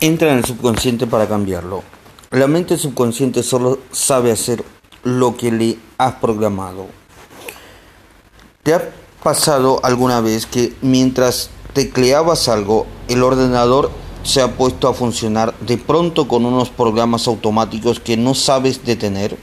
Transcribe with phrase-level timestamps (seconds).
[0.00, 1.82] entra en el subconsciente para cambiarlo.
[2.30, 4.64] La mente subconsciente solo sabe hacer
[5.02, 6.86] lo que le has programado.
[8.62, 8.92] ¿Te ha
[9.22, 13.90] pasado alguna vez que mientras tecleabas algo, el ordenador
[14.22, 19.36] se ha puesto a funcionar de pronto con unos programas automáticos que no sabes detener?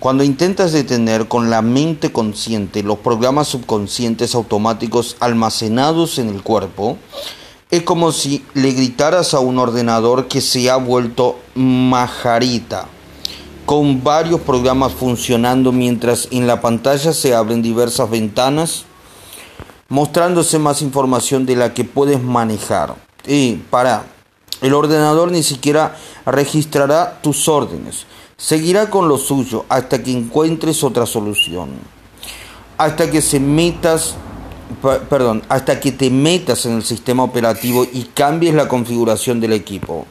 [0.00, 6.96] Cuando intentas detener con la mente consciente los programas subconscientes automáticos almacenados en el cuerpo,
[7.70, 12.86] es como si le gritaras a un ordenador que se ha vuelto majarita,
[13.64, 18.84] con varios programas funcionando mientras en la pantalla se abren diversas ventanas,
[19.88, 22.96] mostrándose más información de la que puedes manejar.
[23.24, 24.04] Y para,
[24.62, 28.06] el ordenador ni siquiera registrará tus órdenes,
[28.36, 31.70] seguirá con lo suyo hasta que encuentres otra solución,
[32.78, 34.16] hasta que se metas
[35.08, 40.06] perdón, hasta que te metas en el sistema operativo y cambies la configuración del equipo.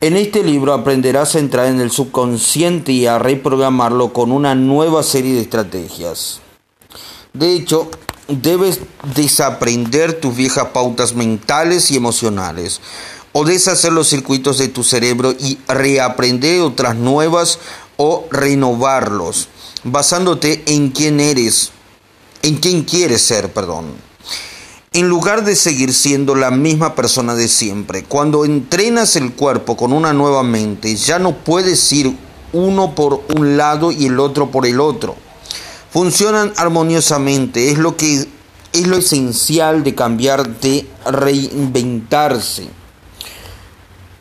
[0.00, 5.02] En este libro aprenderás a entrar en el subconsciente y a reprogramarlo con una nueva
[5.02, 6.40] serie de estrategias.
[7.32, 7.90] De hecho,
[8.28, 8.80] debes
[9.16, 12.80] desaprender tus viejas pautas mentales y emocionales
[13.32, 17.58] o deshacer los circuitos de tu cerebro y reaprender otras nuevas
[17.96, 19.48] o renovarlos
[19.84, 21.70] basándote en quién eres,
[22.42, 23.86] en quién quieres ser, perdón.
[24.92, 29.92] En lugar de seguir siendo la misma persona de siempre, cuando entrenas el cuerpo con
[29.92, 32.16] una nueva mente, ya no puedes ir
[32.52, 35.14] uno por un lado y el otro por el otro.
[35.92, 38.26] Funcionan armoniosamente, es lo que
[38.72, 42.77] es lo esencial de cambiar, de reinventarse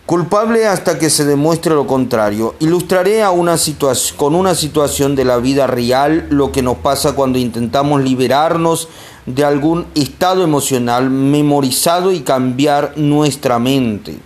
[0.08, 2.56] culpable hasta que se demuestre lo contrario.
[2.60, 3.58] Ilustraré a una
[4.16, 8.88] con una situación de la vida real lo que nos pasa cuando intentamos liberarnos
[9.26, 14.18] de algún estado emocional memorizado y cambiar nuestra mente.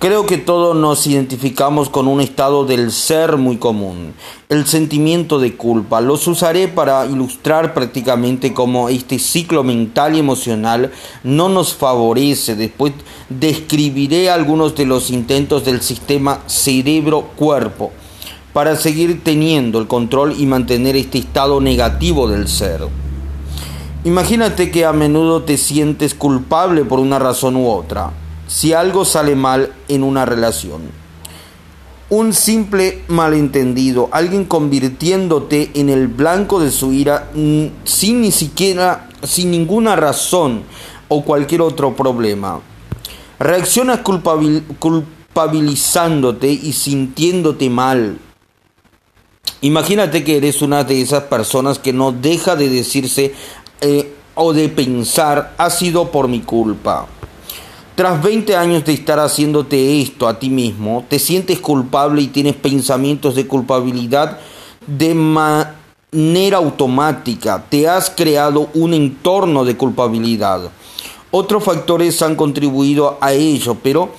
[0.00, 4.14] Creo que todos nos identificamos con un estado del ser muy común,
[4.48, 6.00] el sentimiento de culpa.
[6.00, 10.92] Los usaré para ilustrar prácticamente cómo este ciclo mental y emocional
[11.24, 12.54] no nos favorece.
[12.54, 12.92] Después
[13.28, 17.90] describiré algunos de los intentos del sistema cerebro-cuerpo
[18.52, 22.82] para seguir teniendo el control y mantener este estado negativo del ser.
[24.04, 28.12] Imagínate que a menudo te sientes culpable por una razón u otra
[28.48, 30.90] si algo sale mal en una relación.
[32.10, 39.10] Un simple malentendido, alguien convirtiéndote en el blanco de su ira mm, sin ni siquiera,
[39.22, 40.62] sin ninguna razón
[41.08, 42.62] o cualquier otro problema.
[43.38, 48.18] Reaccionas culpabilizándote y sintiéndote mal.
[49.60, 53.34] Imagínate que eres una de esas personas que no deja de decirse
[53.82, 57.06] eh, o de pensar ha sido por mi culpa
[57.98, 62.54] tras 20 años de estar haciéndote esto a ti mismo, te sientes culpable y tienes
[62.54, 64.38] pensamientos de culpabilidad
[64.86, 67.64] de manera automática.
[67.68, 70.70] Te has creado un entorno de culpabilidad.
[71.32, 74.10] Otros factores han contribuido a ello, pero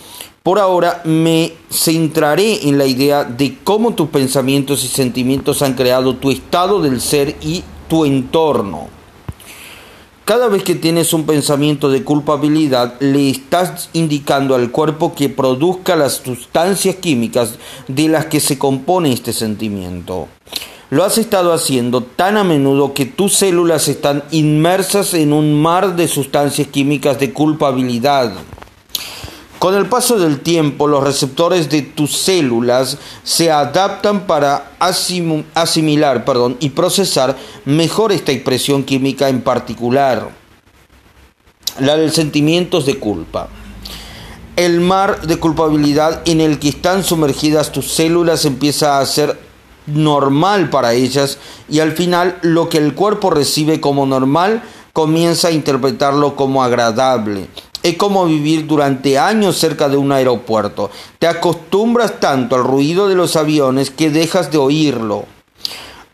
[0.44, 6.18] por ahora me centraré en la idea de cómo tus pensamientos y sentimientos han creado
[6.18, 8.99] tu estado del ser y tu entorno.
[10.30, 15.96] Cada vez que tienes un pensamiento de culpabilidad, le estás indicando al cuerpo que produzca
[15.96, 17.56] las sustancias químicas
[17.88, 20.28] de las que se compone este sentimiento.
[20.92, 25.96] Lo has estado haciendo tan a menudo que tus células están inmersas en un mar
[25.96, 28.32] de sustancias químicas de culpabilidad.
[29.60, 36.24] Con el paso del tiempo, los receptores de tus células se adaptan para asimilar
[36.62, 40.30] y procesar mejor esta expresión química en particular,
[41.78, 43.50] la de sentimientos de culpa.
[44.56, 49.38] El mar de culpabilidad en el que están sumergidas tus células empieza a ser
[49.88, 51.38] normal para ellas
[51.68, 54.64] y al final lo que el cuerpo recibe como normal
[54.94, 57.50] comienza a interpretarlo como agradable
[57.84, 60.90] es como vivir durante años cerca de un aeropuerto.
[61.18, 65.26] Te acostumbras tanto al ruido de los aviones que dejas de oírlo.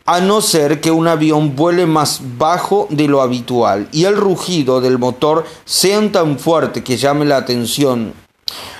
[0.04, 4.80] A no ser que un avión vuele más bajo de lo habitual y el rugido
[4.80, 8.14] del motor sea tan fuerte que llame la atención.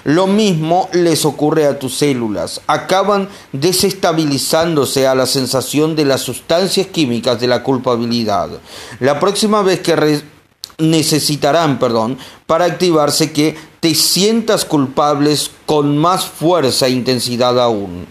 [0.05, 2.61] Lo mismo les ocurre a tus células.
[2.69, 8.51] Acaban desestabilizándose a la sensación de las sustancias químicas de la culpabilidad.
[9.01, 9.97] La próxima vez que
[10.79, 18.07] necesitarán, perdón, para activarse que te sientas culpables con más fuerza e intensidad aún.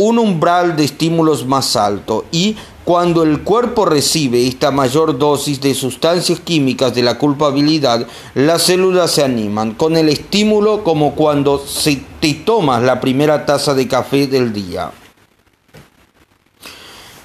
[0.00, 5.74] un umbral de estímulos más alto y cuando el cuerpo recibe esta mayor dosis de
[5.74, 12.00] sustancias químicas de la culpabilidad, las células se animan con el estímulo como cuando se
[12.18, 14.90] te tomas la primera taza de café del día.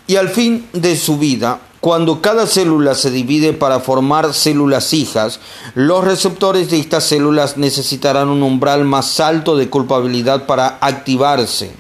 [0.06, 5.42] Y al fin de su vida, cuando cada célula se divide para formar células hijas,
[5.76, 11.74] los receptores de estas células necesitarán un umbral más alto de culpabilidad para activarse.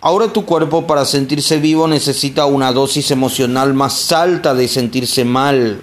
[0.00, 5.82] Ahora tu cuerpo para sentirse vivo necesita una dosis emocional más alta de sentirse mal.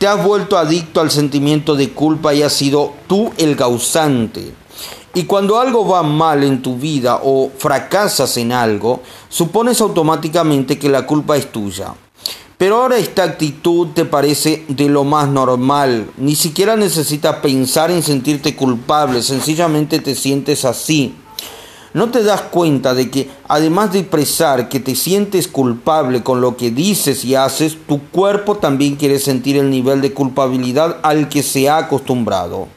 [0.00, 4.52] Te has vuelto adicto al sentimiento de culpa y has sido tú el causante.
[5.14, 10.88] Y cuando algo va mal en tu vida o fracasas en algo, supones automáticamente que
[10.88, 11.94] la culpa es tuya.
[12.60, 16.10] Pero ahora esta actitud te parece de lo más normal.
[16.18, 21.14] Ni siquiera necesitas pensar en sentirte culpable, sencillamente te sientes así.
[21.94, 26.58] ¿No te das cuenta de que además de expresar que te sientes culpable con lo
[26.58, 31.42] que dices y haces, tu cuerpo también quiere sentir el nivel de culpabilidad al que
[31.42, 32.68] se ha acostumbrado?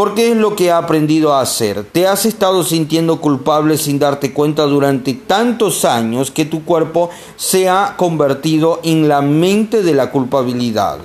[0.00, 1.84] Porque es lo que ha aprendido a hacer.
[1.84, 7.68] Te has estado sintiendo culpable sin darte cuenta durante tantos años que tu cuerpo se
[7.68, 11.00] ha convertido en la mente de la culpabilidad.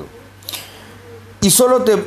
[1.42, 2.02] Y solo te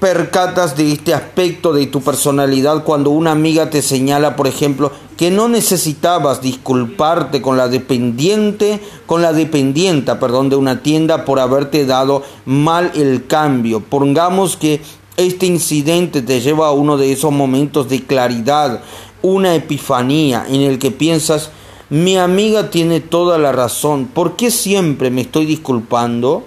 [0.00, 5.30] percatas de este aspecto de tu personalidad cuando una amiga te señala, por ejemplo, que
[5.30, 11.84] no necesitabas disculparte con la dependiente, con la dependienta, perdón, de una tienda por haberte
[11.84, 13.80] dado mal el cambio.
[13.80, 14.80] Pongamos que
[15.18, 18.80] este incidente te lleva a uno de esos momentos de claridad,
[19.20, 21.50] una epifanía en el que piensas,
[21.90, 26.44] mi amiga tiene toda la razón, ¿por qué siempre me estoy disculpando?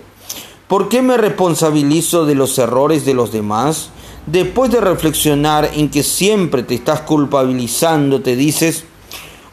[0.67, 3.89] ¿Por qué me responsabilizo de los errores de los demás?
[4.25, 8.85] Después de reflexionar en que siempre te estás culpabilizando, te dices,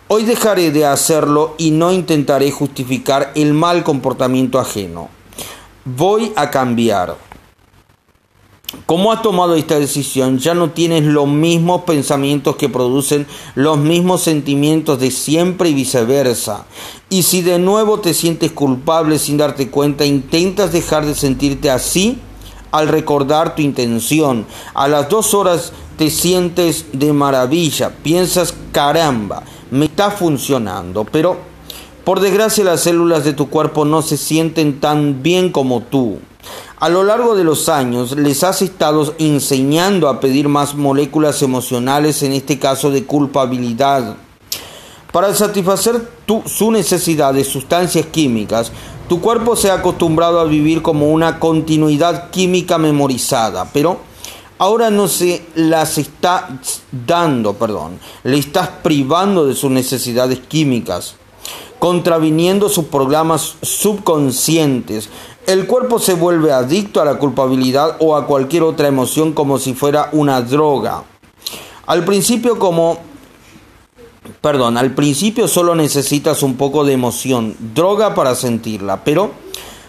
[0.06, 5.09] hoy dejaré de hacerlo y no intentaré justificar el mal comportamiento ajeno.
[5.85, 7.28] Voy a cambiar.
[8.85, 14.20] Como has tomado esta decisión, ya no tienes los mismos pensamientos que producen los mismos
[14.23, 16.67] sentimientos de siempre y viceversa.
[17.09, 22.19] Y si de nuevo te sientes culpable sin darte cuenta, intentas dejar de sentirte así
[22.70, 24.47] al recordar tu intención.
[24.75, 31.38] A las dos horas te sientes de maravilla, piensas, caramba, me está funcionando, pero
[32.05, 36.19] por desgracia las células de tu cuerpo no se sienten tan bien como tú.
[36.81, 42.23] A lo largo de los años les has estado enseñando a pedir más moléculas emocionales,
[42.23, 44.15] en este caso de culpabilidad.
[45.11, 46.09] Para satisfacer
[46.47, 48.71] su necesidad de sustancias químicas,
[49.09, 53.99] tu cuerpo se ha acostumbrado a vivir como una continuidad química memorizada, pero
[54.59, 56.61] ahora no se las está
[56.93, 61.17] dando, perdón, le estás privando de sus necesidades químicas,
[61.81, 65.09] contraviniendo sus programas subconscientes,
[65.49, 69.73] el cuerpo se vuelve adicto a la culpabilidad o a cualquier otra emoción como si
[69.73, 71.05] fuera una droga.
[71.87, 72.99] Al principio como
[74.43, 79.31] perdón, al principio solo necesitas un poco de emoción, droga para sentirla, pero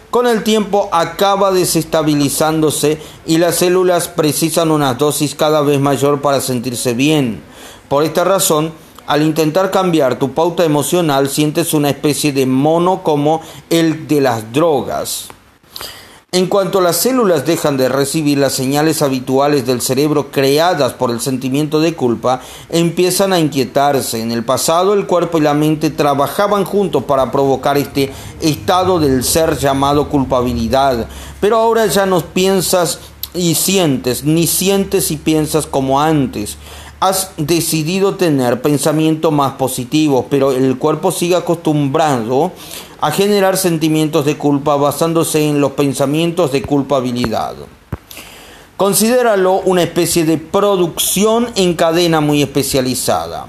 [0.08, 6.40] con el tiempo acaba desestabilizándose y las células precisan una dosis cada vez mayor para
[6.40, 7.42] sentirse bien.
[7.90, 8.72] Por esta razón,
[9.06, 14.54] al intentar cambiar tu pauta emocional, sientes una especie de mono como el de las
[14.54, 15.28] drogas.
[16.32, 21.20] En cuanto las células dejan de recibir las señales habituales del cerebro creadas por el
[21.20, 24.22] sentimiento de culpa, empiezan a inquietarse.
[24.22, 29.24] En el pasado el cuerpo y la mente trabajaban juntos para provocar este estado del
[29.24, 31.08] ser llamado culpabilidad,
[31.40, 33.00] pero ahora ya no piensas
[33.34, 36.58] y sientes, ni sientes y piensas como antes.
[37.00, 42.52] Has decidido tener pensamientos más positivos, pero el cuerpo sigue acostumbrado
[43.00, 47.54] a generar sentimientos de culpa basándose en los pensamientos de culpabilidad.
[48.76, 53.46] Considéralo una especie de producción en cadena muy especializada.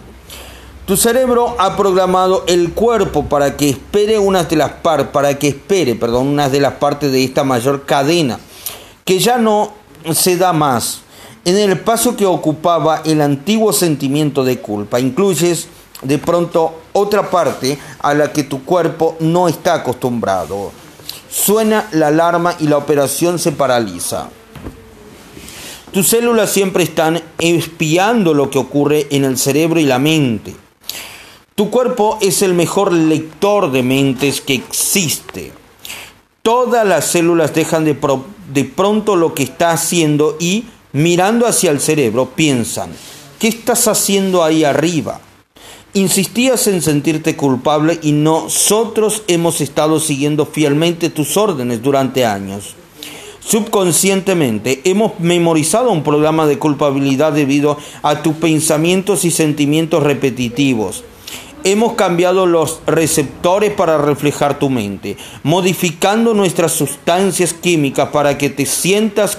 [0.86, 5.50] Tu cerebro ha programado el cuerpo para que espere unas de las par, para que
[5.50, 8.40] espere, perdón, unas de las partes de esta mayor cadena
[9.06, 9.74] que ya no
[10.14, 11.02] se da más.
[11.46, 15.68] En el paso que ocupaba el antiguo sentimiento de culpa, incluyes
[16.02, 20.72] de pronto otra parte a la que tu cuerpo no está acostumbrado.
[21.30, 24.30] Suena la alarma y la operación se paraliza.
[25.92, 30.56] Tus células siempre están espiando lo que ocurre en el cerebro y la mente.
[31.56, 35.52] Tu cuerpo es el mejor lector de mentes que existe.
[36.42, 37.98] Todas las células dejan de,
[38.54, 42.92] de pronto lo que está haciendo y, mirando hacia el cerebro, piensan,
[43.38, 45.20] ¿qué estás haciendo ahí arriba?
[45.94, 52.76] Insistías en sentirte culpable y nosotros hemos estado siguiendo fielmente tus órdenes durante años.
[53.42, 61.04] Subconscientemente hemos memorizado un programa de culpabilidad debido a tus pensamientos y sentimientos repetitivos.
[61.66, 68.66] Hemos cambiado los receptores para reflejar tu mente, modificando nuestras sustancias químicas para que te
[68.66, 69.38] sientas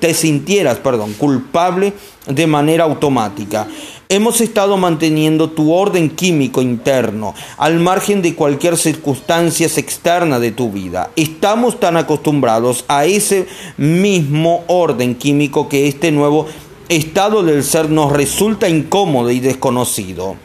[0.00, 0.78] te sintieras,
[1.14, 1.92] culpable
[2.26, 3.66] de manera automática.
[4.10, 10.72] Hemos estado manteniendo tu orden químico interno al margen de cualquier circunstancia externa de tu
[10.72, 11.10] vida.
[11.14, 13.46] Estamos tan acostumbrados a ese
[13.76, 16.46] mismo orden químico que este nuevo
[16.88, 20.36] estado del ser nos resulta incómodo y desconocido.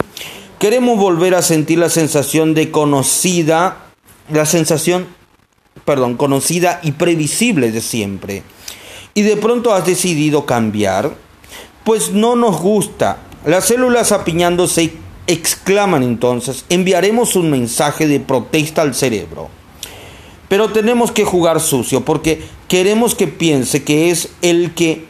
[0.60, 3.86] Queremos volver a sentir la sensación de conocida,
[4.30, 5.08] la sensación,
[5.86, 8.44] perdón, conocida y previsible de siempre.
[9.14, 11.16] Y de pronto has decidido cambiar,
[11.86, 14.94] pues no nos gusta las células apiñándose
[15.28, 19.50] exclaman entonces, enviaremos un mensaje de protesta al cerebro.
[20.50, 25.06] Pero tenemos que jugar sucio porque queremos que piense que es el que,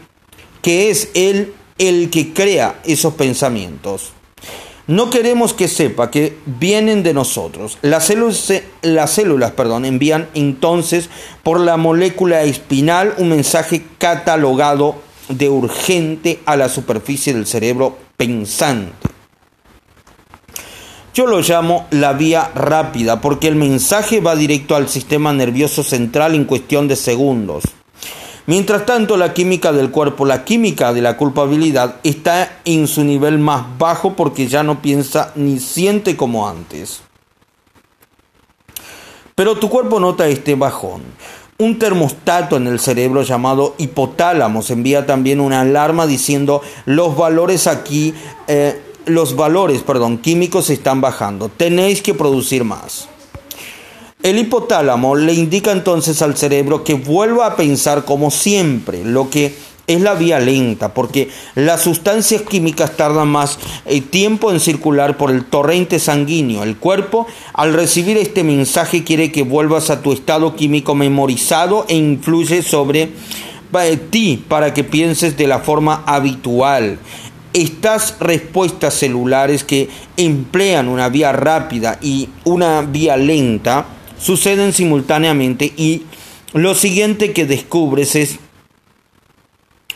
[0.61, 4.11] que es él el que crea esos pensamientos.
[4.85, 7.77] No queremos que sepa que vienen de nosotros.
[7.81, 11.09] Las células, las células perdón, envían entonces
[11.41, 14.95] por la molécula espinal un mensaje catalogado
[15.29, 18.93] de urgente a la superficie del cerebro pensante.
[21.13, 26.33] Yo lo llamo la vía rápida porque el mensaje va directo al sistema nervioso central
[26.33, 27.65] en cuestión de segundos.
[28.45, 33.39] Mientras tanto, la química del cuerpo, la química de la culpabilidad, está en su nivel
[33.39, 37.01] más bajo porque ya no piensa ni siente como antes.
[39.35, 41.01] Pero tu cuerpo nota este bajón.
[41.63, 48.13] Un termostato en el cerebro llamado hipotálamo envía también una alarma diciendo los valores aquí,
[48.49, 51.47] eh, los valores, perdón, químicos están bajando.
[51.47, 53.07] Tenéis que producir más.
[54.21, 59.55] El hipotálamo le indica entonces al cerebro que vuelva a pensar como siempre, lo que
[59.87, 65.29] es la vía lenta, porque las sustancias químicas tardan más eh, tiempo en circular por
[65.29, 66.63] el torrente sanguíneo.
[66.63, 71.95] El cuerpo, al recibir este mensaje, quiere que vuelvas a tu estado químico memorizado e
[71.95, 73.11] influye sobre
[73.81, 76.99] eh, ti para que pienses de la forma habitual.
[77.51, 83.85] Estas respuestas celulares que emplean una vía rápida y una vía lenta
[84.17, 86.03] suceden simultáneamente y
[86.53, 88.39] lo siguiente que descubres es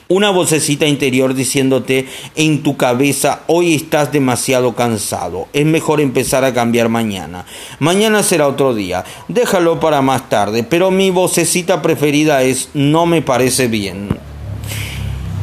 [0.10, 6.54] una vocecita interior diciéndote en tu cabeza, hoy estás demasiado cansado, es mejor empezar a
[6.54, 7.46] cambiar mañana.
[7.80, 13.22] Mañana será otro día, déjalo para más tarde, pero mi vocecita preferida es, no me
[13.22, 14.10] parece bien.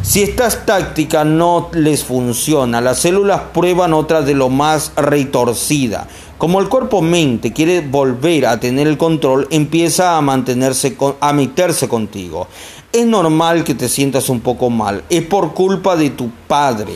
[0.05, 6.09] Si esta táctica no les funciona, las células prueban otra de lo más retorcida.
[6.39, 12.49] Como el cuerpo-mente quiere volver a tener el control, empieza a mantenerse a meterse contigo.
[12.93, 15.05] Es normal que te sientas un poco mal.
[15.09, 16.93] Es por culpa de tu padre.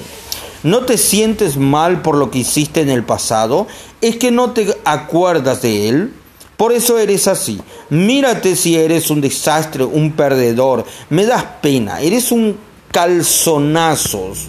[0.64, 3.68] ¿No te sientes mal por lo que hiciste en el pasado?
[4.00, 6.12] ¿Es que no te acuerdas de él?
[6.56, 7.60] Por eso eres así.
[7.90, 10.84] Mírate si eres un desastre, un perdedor.
[11.10, 12.00] Me das pena.
[12.00, 12.56] Eres un
[12.90, 14.48] calzonazos.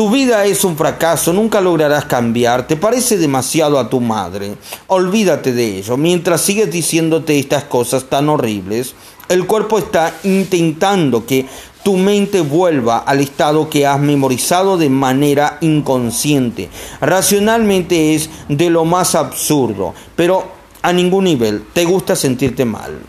[0.00, 4.56] Tu vida es un fracaso, nunca lograrás cambiar, te parece demasiado a tu madre.
[4.86, 5.98] Olvídate de ello.
[5.98, 8.94] Mientras sigues diciéndote estas cosas tan horribles,
[9.28, 11.44] el cuerpo está intentando que
[11.82, 16.70] tu mente vuelva al estado que has memorizado de manera inconsciente.
[17.02, 23.00] Racionalmente es de lo más absurdo, pero a ningún nivel te gusta sentirte mal.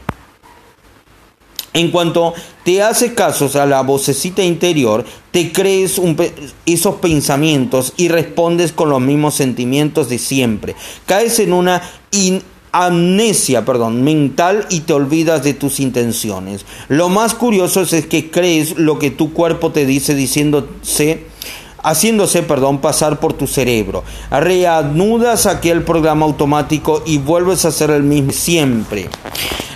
[1.74, 2.34] En cuanto
[2.66, 6.02] te haces casos a la vocecita interior, te crees
[6.66, 10.76] esos pensamientos y respondes con los mismos sentimientos de siempre.
[11.06, 11.82] Caes en una
[12.74, 16.66] amnesia, perdón, mental y te olvidas de tus intenciones.
[16.90, 21.31] Lo más curioso es que crees lo que tu cuerpo te dice diciéndose
[21.84, 24.04] haciéndose, perdón, pasar por tu cerebro.
[24.30, 29.10] Reanudas aquel programa automático y vuelves a hacer el mismo siempre.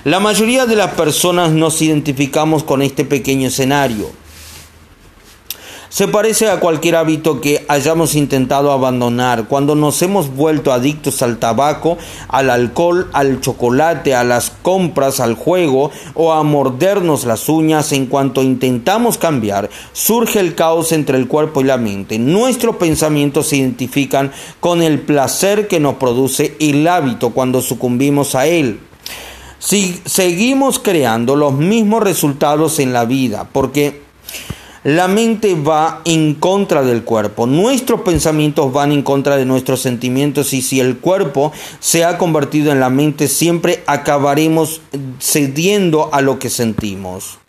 [0.03, 4.24] La mayoría de las personas nos identificamos con este pequeño escenario.
[5.95, 9.47] Se parece a cualquier hábito que hayamos intentado abandonar.
[9.47, 11.97] Cuando nos hemos vuelto adictos al tabaco,
[12.27, 18.07] al alcohol, al chocolate, a las compras, al juego o a mordernos las uñas, en
[18.07, 22.19] cuanto intentamos cambiar, surge el caos entre el cuerpo y la mente.
[22.19, 28.47] Nuestros pensamientos se identifican con el placer que nos produce el hábito cuando sucumbimos a
[28.47, 28.81] él.
[29.59, 34.03] Si seguimos creando los mismos resultados en la vida, porque
[34.85, 37.47] La mente va en contra del cuerpo.
[37.47, 42.71] Nuestros pensamientos van en contra de nuestros sentimientos y si el cuerpo se ha convertido
[42.71, 44.81] en la mente, siempre acabaremos
[45.19, 47.39] cediendo a lo que sentimos.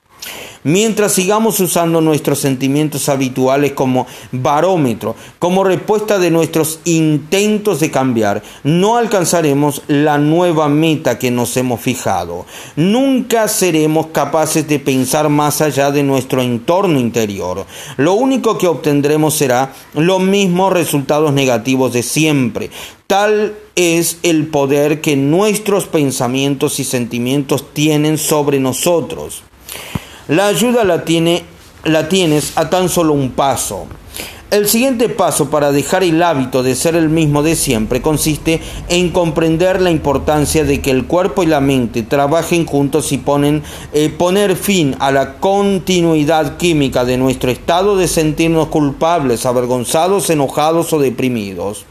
[0.67, 8.43] Mientras sigamos usando nuestros sentimientos habituales como barómetro, como respuesta de nuestros intentos de cambiar,
[8.65, 12.47] no alcanzaremos la nueva meta que nos hemos fijado.
[12.75, 17.65] Nunca seremos capaces de pensar más allá de nuestro entorno interior.
[17.97, 22.71] Lo único que obtendremos será los mismos resultados negativos de siempre.
[23.07, 29.45] Tal es el poder que nuestros pensamientos y sentimientos tienen sobre nosotros.
[30.29, 31.45] La ayuda la, tiene,
[31.85, 33.87] la tienes a tan solo un paso.
[34.51, 39.11] El siguiente paso para dejar el hábito de ser el mismo de siempre consiste en
[39.11, 44.09] comprender la importancia de que el cuerpo y la mente trabajen juntos y ponen, eh,
[44.09, 50.99] poner fin a la continuidad química de nuestro estado de sentirnos culpables, avergonzados, enojados o
[50.99, 51.85] deprimidos.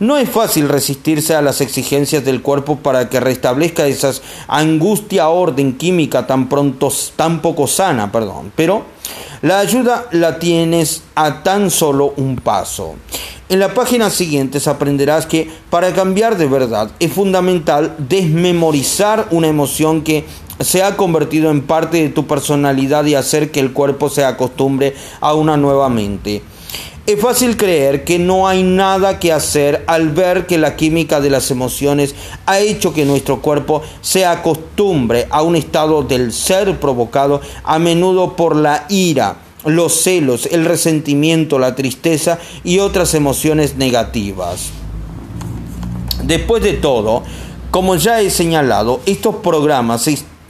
[0.00, 4.12] No es fácil resistirse a las exigencias del cuerpo para que restablezca esa
[4.48, 8.50] angustia orden química tan pronto, tan poco sana, perdón.
[8.56, 8.84] Pero
[9.42, 12.94] la ayuda la tienes a tan solo un paso.
[13.50, 20.00] En la página siguiente aprenderás que para cambiar de verdad es fundamental desmemorizar una emoción
[20.00, 20.24] que
[20.60, 24.94] se ha convertido en parte de tu personalidad y hacer que el cuerpo se acostumbre
[25.20, 26.42] a una nueva mente.
[27.10, 31.28] Es fácil creer que no hay nada que hacer al ver que la química de
[31.28, 32.14] las emociones
[32.46, 38.36] ha hecho que nuestro cuerpo se acostumbre a un estado del ser provocado a menudo
[38.36, 44.68] por la ira, los celos, el resentimiento, la tristeza y otras emociones negativas.
[46.22, 47.24] Después de todo,
[47.72, 50.08] como ya he señalado, estos programas,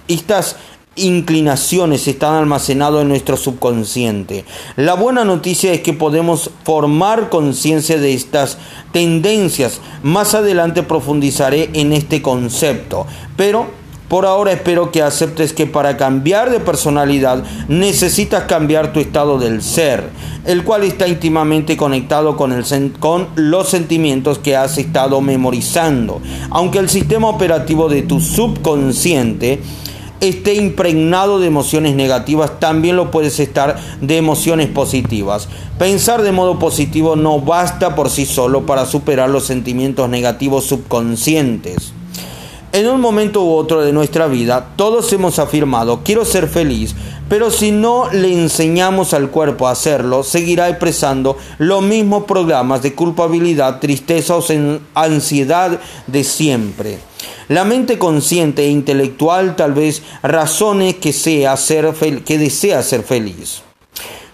[0.09, 0.57] estas
[1.01, 4.45] inclinaciones están almacenados en nuestro subconsciente.
[4.77, 8.59] La buena noticia es que podemos formar conciencia de estas
[8.93, 9.81] tendencias.
[10.03, 13.81] Más adelante profundizaré en este concepto, pero
[14.11, 19.63] por ahora espero que aceptes que para cambiar de personalidad necesitas cambiar tu estado del
[19.63, 20.03] ser,
[20.47, 22.65] el cual está íntimamente conectado con, el,
[22.99, 26.21] con los sentimientos que has estado memorizando.
[26.51, 29.61] Aunque el sistema operativo de tu subconsciente
[30.21, 35.49] esté impregnado de emociones negativas, también lo puedes estar de emociones positivas.
[35.79, 41.93] Pensar de modo positivo no basta por sí solo para superar los sentimientos negativos subconscientes.
[42.73, 46.95] En un momento u otro de nuestra vida, todos hemos afirmado, quiero ser feliz,
[47.29, 52.95] pero si no le enseñamos al cuerpo a hacerlo, seguirá expresando los mismos programas de
[52.95, 54.45] culpabilidad, tristeza o
[54.95, 57.01] ansiedad de siempre.
[57.49, 63.63] La mente consciente e intelectual tal vez razone que, que desea ser feliz.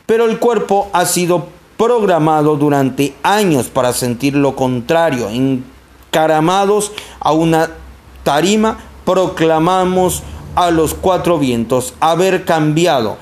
[0.04, 1.46] Pero el cuerpo ha sido
[1.78, 7.70] programado durante años para sentir lo contrario, encaramados a una
[8.26, 10.24] tarima, proclamamos
[10.56, 13.18] a los cuatro vientos haber cambiado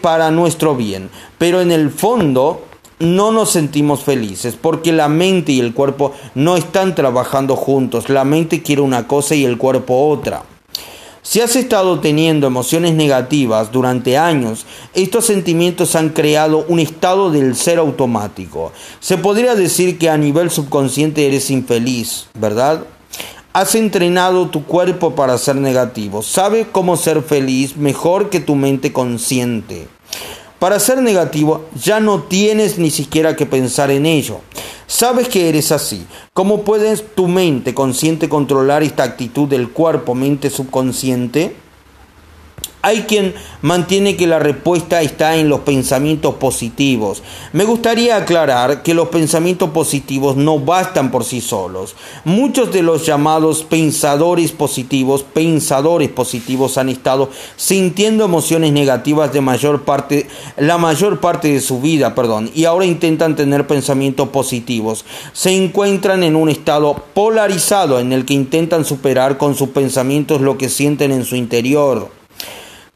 [0.00, 1.10] para nuestro bien.
[1.38, 2.62] Pero en el fondo
[3.00, 8.08] no nos sentimos felices porque la mente y el cuerpo no están trabajando juntos.
[8.08, 10.44] La mente quiere una cosa y el cuerpo otra.
[11.22, 17.56] Si has estado teniendo emociones negativas durante años, estos sentimientos han creado un estado del
[17.56, 18.70] ser automático.
[19.00, 22.84] Se podría decir que a nivel subconsciente eres infeliz, ¿verdad?
[23.54, 26.22] Has entrenado tu cuerpo para ser negativo.
[26.22, 29.88] Sabe cómo ser feliz mejor que tu mente consciente.
[30.58, 34.40] Para ser negativo ya no tienes ni siquiera que pensar en ello.
[34.86, 36.06] Sabes que eres así.
[36.34, 41.56] ¿Cómo puedes tu mente consciente controlar esta actitud del cuerpo, mente subconsciente?
[42.80, 47.24] Hay quien mantiene que la respuesta está en los pensamientos positivos.
[47.52, 51.96] Me gustaría aclarar que los pensamientos positivos no bastan por sí solos.
[52.24, 59.82] Muchos de los llamados pensadores positivos, pensadores positivos han estado sintiendo emociones negativas de mayor
[59.82, 65.04] parte, la mayor parte de su vida, perdón, y ahora intentan tener pensamientos positivos.
[65.32, 70.56] Se encuentran en un estado polarizado en el que intentan superar con sus pensamientos lo
[70.56, 72.17] que sienten en su interior.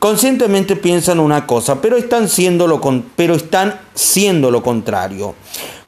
[0.03, 2.81] Conscientemente piensan una cosa, pero están, siendo lo
[3.15, 5.37] pero están siendo lo contrario.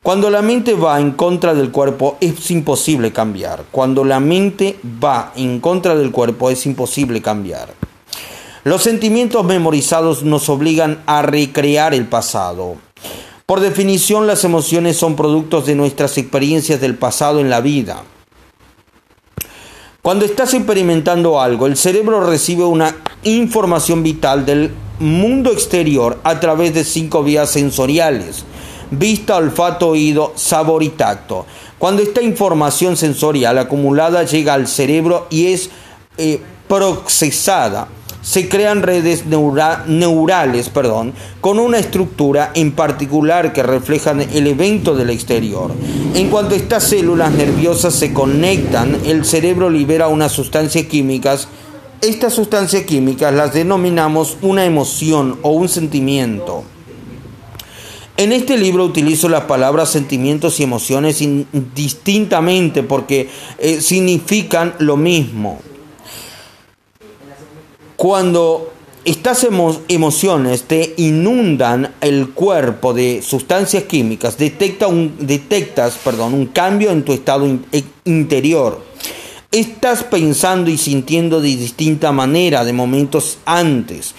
[0.05, 3.64] Cuando la mente va en contra del cuerpo es imposible cambiar.
[3.72, 7.74] Cuando la mente va en contra del cuerpo es imposible cambiar.
[8.62, 12.77] Los sentimientos memorizados nos obligan a recrear el pasado.
[13.46, 18.05] Por definición, las emociones son productos de nuestras experiencias del pasado en la vida.
[20.04, 26.74] Cuando estás experimentando algo, el cerebro recibe una información vital del mundo exterior a través
[26.74, 28.44] de cinco vías sensoriales,
[28.90, 31.46] vista, olfato, oído, sabor y tacto.
[31.78, 35.70] Cuando esta información sensorial acumulada llega al cerebro y es
[36.18, 36.38] eh,
[36.68, 37.88] procesada,
[38.24, 45.10] se crean redes neurales perdón, con una estructura en particular que reflejan el evento del
[45.10, 45.70] exterior.
[46.14, 51.48] En cuanto estas células nerviosas se conectan, el cerebro libera unas sustancias químicas.
[52.00, 56.64] Estas sustancias químicas las denominamos una emoción o un sentimiento.
[58.16, 65.58] En este libro utilizo las palabras sentimientos y emociones indistintamente porque eh, significan lo mismo.
[67.96, 68.72] Cuando
[69.04, 69.46] estas
[69.88, 74.87] emociones te inundan el cuerpo de sustancias químicas, detecta
[75.18, 78.83] detectas perdón, un cambio en tu estado e, interior.
[79.50, 84.14] Estás pensando y sintiendo de distinta manera de momentos antes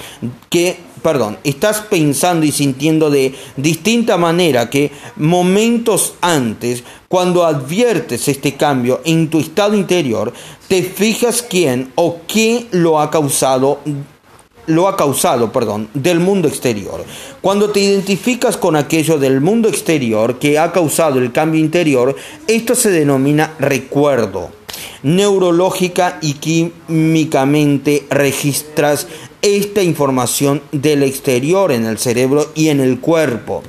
[0.50, 8.56] que perdón, estás pensando y sintiendo de distinta manera que momentos antes, cuando adviertes este
[8.56, 10.34] cambio en tu estado interior,
[10.68, 13.82] te fijas quién o qué lo ha causado
[14.66, 17.06] lo ha causado, perdón, del mundo exterior.
[17.40, 22.16] Cuando te identificas con aquello del mundo exterior que ha causado el cambio interior,
[22.48, 24.50] esto se denomina recuerdo.
[25.04, 29.06] Neurológica y químicamente registras
[29.46, 33.62] esta información del exterior en el cerebro y en el cuerpo.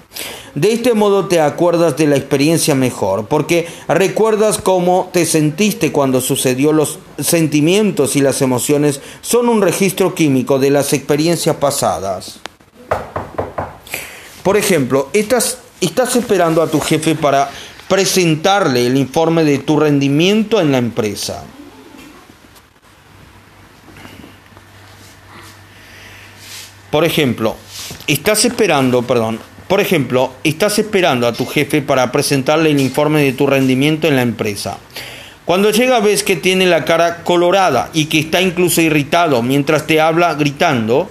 [0.55, 6.23] De este modo te acuerdas de la experiencia mejor, porque recuerdas cómo te sentiste cuando
[6.23, 12.39] sucedió los sentimientos y las emociones son un registro químico de las experiencias pasadas.
[14.43, 17.51] Por ejemplo, estás, estás esperando a tu jefe para
[17.87, 21.45] presentarle el informe de tu rendimiento en la empresa.
[26.90, 27.57] Por ejemplo,
[28.07, 33.33] estás esperando, perdón, por ejemplo, estás esperando a tu jefe para presentarle el informe de
[33.33, 34.79] tu rendimiento en la empresa.
[35.44, 40.01] Cuando llega ves que tiene la cara colorada y que está incluso irritado mientras te
[40.01, 41.09] habla gritando.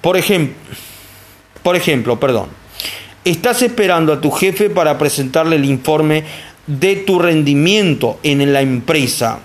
[0.00, 0.54] Por ejemplo,
[1.62, 2.48] por ejemplo, perdón.
[3.24, 6.22] Estás esperando a tu jefe para presentarle el informe
[6.66, 9.40] de tu rendimiento en la empresa.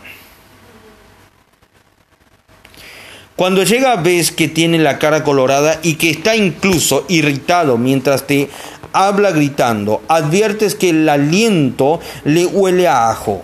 [3.36, 8.50] Cuando llega ves que tiene la cara colorada y que está incluso irritado mientras te
[8.94, 10.02] habla gritando.
[10.08, 13.41] Adviertes que el aliento le huele a ajo.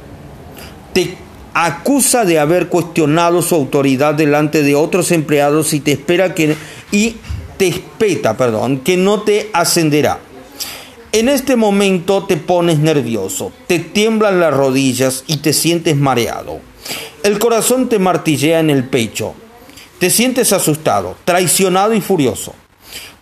[0.94, 1.16] Te
[1.54, 6.56] acusa de haber cuestionado su autoridad delante de otros empleados y te espera que
[6.92, 7.16] y
[7.58, 10.20] te espeta, perdón, que no te ascenderá.
[11.12, 16.60] En este momento te pones nervioso, te tiemblan las rodillas y te sientes mareado.
[17.24, 19.34] El corazón te martillea en el pecho.
[20.00, 22.54] Te sientes asustado, traicionado y furioso.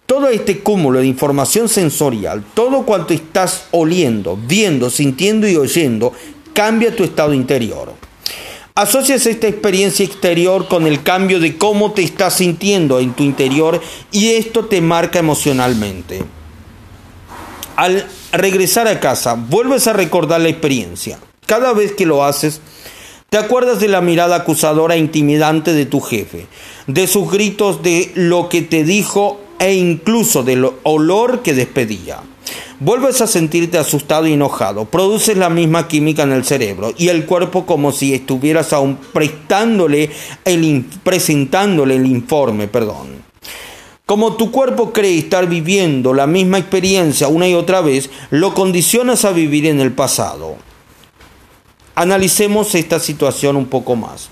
[0.06, 6.14] Todo este cúmulo de información sensorial, todo cuanto estás oliendo, viendo, sintiendo y oyendo,
[6.54, 7.94] cambia tu estado interior.
[8.76, 13.82] Asocias esta experiencia exterior con el cambio de cómo te estás sintiendo en tu interior
[14.12, 16.24] y esto te marca emocionalmente.
[17.78, 21.20] Al regresar a casa, vuelves a recordar la experiencia.
[21.46, 22.60] Cada vez que lo haces,
[23.36, 26.48] te acuerdas de la mirada acusadora e intimidante de tu jefe,
[26.88, 32.22] de sus gritos, de lo que te dijo e incluso del olor que despedía.
[32.80, 37.26] Vuelves a sentirte asustado y enojado, produces la misma química en el cerebro y el
[37.26, 40.12] cuerpo como si estuvieras aún prestándole
[40.46, 43.22] el, presentándole el informe, perdón.
[44.06, 49.26] Como tu cuerpo cree estar viviendo la misma experiencia una y otra vez, lo condicionas
[49.26, 50.56] a vivir en el pasado.
[51.96, 54.30] Analicemos esta situación un poco más.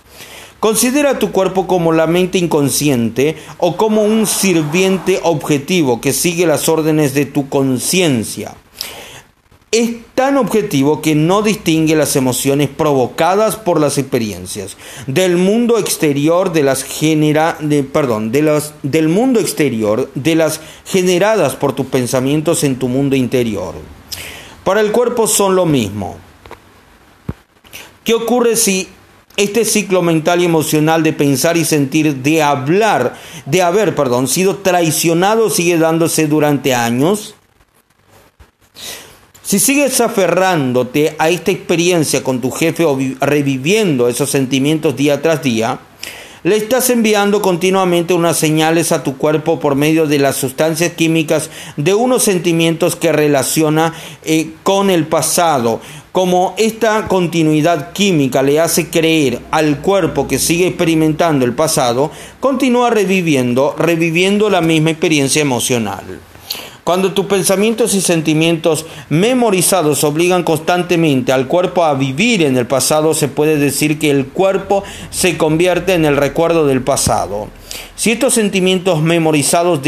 [0.60, 6.69] Considera tu cuerpo como la mente inconsciente o como un sirviente objetivo que sigue las
[6.69, 8.56] órdenes de tu conciencia.
[9.71, 16.54] Es tan objetivo que no distingue las emociones provocadas por las experiencias del mundo exterior
[16.54, 17.58] de las genera,
[17.91, 23.73] perdón, del mundo exterior de las generadas por tus pensamientos en tu mundo interior.
[24.63, 26.17] Para el cuerpo son lo mismo.
[28.04, 28.88] ¿Qué ocurre si
[29.38, 34.58] este ciclo mental y emocional de pensar y sentir, de hablar, de haber, perdón, sido
[34.58, 37.36] traicionado sigue dándose durante años?
[39.42, 45.44] Si sigues aferrándote a esta experiencia con tu jefe o reviviendo esos sentimientos día tras
[45.44, 45.80] día,
[46.43, 51.49] Le estás enviando continuamente unas señales a tu cuerpo por medio de las sustancias químicas
[51.77, 53.93] de unos sentimientos que relaciona
[54.25, 55.79] eh, con el pasado.
[56.12, 62.89] Como esta continuidad química le hace creer al cuerpo que sigue experimentando el pasado, continúa
[62.89, 66.03] reviviendo, reviviendo la misma experiencia emocional.
[66.84, 73.13] Cuando tus pensamientos y sentimientos memorizados obligan constantemente al cuerpo a vivir en el pasado,
[73.13, 77.48] se puede decir que el cuerpo se convierte en el recuerdo del pasado.
[77.96, 79.82] Si estos sentimientos memorizados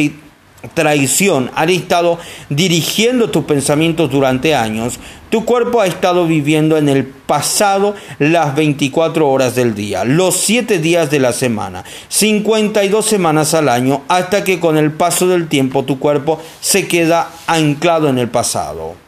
[0.74, 5.00] traición han estado dirigiendo tus pensamientos durante años,
[5.30, 10.80] tu cuerpo ha estado viviendo en el pasado las 24 horas del día, los 7
[10.80, 15.84] días de la semana, 52 semanas al año, hasta que con el paso del tiempo
[15.84, 19.05] tu cuerpo se queda anclado en el pasado.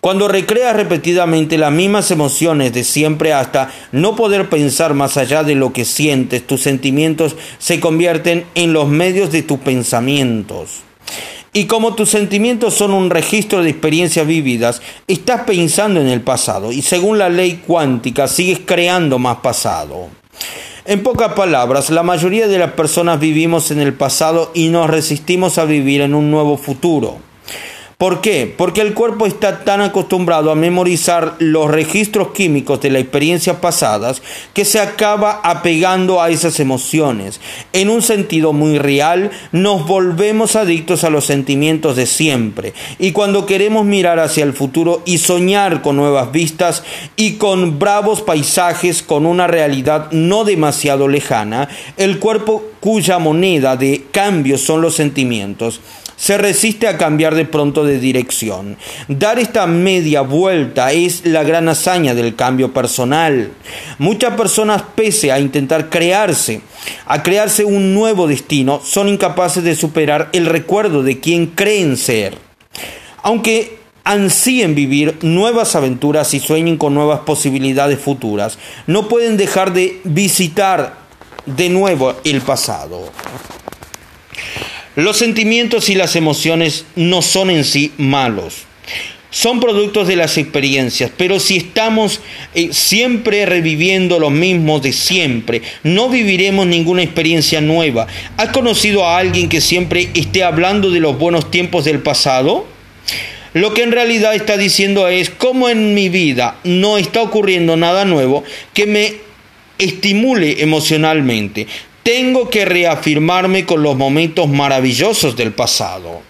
[0.00, 5.54] Cuando recreas repetidamente las mismas emociones de siempre hasta no poder pensar más allá de
[5.54, 10.80] lo que sientes, tus sentimientos se convierten en los medios de tus pensamientos.
[11.52, 16.72] Y como tus sentimientos son un registro de experiencias vividas, estás pensando en el pasado
[16.72, 20.08] y según la ley cuántica sigues creando más pasado.
[20.86, 25.58] En pocas palabras, la mayoría de las personas vivimos en el pasado y nos resistimos
[25.58, 27.29] a vivir en un nuevo futuro.
[28.00, 28.50] ¿Por qué?
[28.56, 34.22] Porque el cuerpo está tan acostumbrado a memorizar los registros químicos de las experiencias pasadas
[34.54, 37.42] que se acaba apegando a esas emociones.
[37.74, 42.72] En un sentido muy real, nos volvemos adictos a los sentimientos de siempre.
[42.98, 46.82] Y cuando queremos mirar hacia el futuro y soñar con nuevas vistas
[47.16, 54.06] y con bravos paisajes, con una realidad no demasiado lejana, el cuerpo cuya moneda de
[54.10, 55.80] cambio son los sentimientos,
[56.20, 58.76] se resiste a cambiar de pronto de dirección.
[59.08, 63.52] Dar esta media vuelta es la gran hazaña del cambio personal.
[63.98, 66.60] Muchas personas, pese a intentar crearse,
[67.06, 72.36] a crearse un nuevo destino, son incapaces de superar el recuerdo de quien creen ser.
[73.22, 80.00] Aunque ansíen vivir nuevas aventuras y sueñen con nuevas posibilidades futuras, no pueden dejar de
[80.04, 80.99] visitar
[81.46, 83.10] de nuevo el pasado.
[84.96, 88.64] Los sentimientos y las emociones no son en sí malos.
[89.30, 92.20] Son productos de las experiencias, pero si estamos
[92.52, 98.08] eh, siempre reviviendo lo mismo de siempre, no viviremos ninguna experiencia nueva.
[98.36, 102.66] ¿Has conocido a alguien que siempre esté hablando de los buenos tiempos del pasado?
[103.52, 108.04] Lo que en realidad está diciendo es, como en mi vida no está ocurriendo nada
[108.04, 108.42] nuevo
[108.74, 109.29] que me
[109.80, 111.66] estimule emocionalmente.
[112.02, 116.22] Tengo que reafirmarme con los momentos maravillosos del pasado.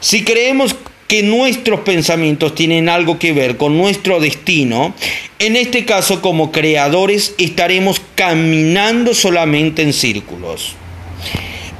[0.00, 0.74] Si creemos
[1.08, 4.94] que nuestros pensamientos tienen algo que ver con nuestro destino,
[5.38, 10.74] en este caso como creadores estaremos caminando solamente en círculos.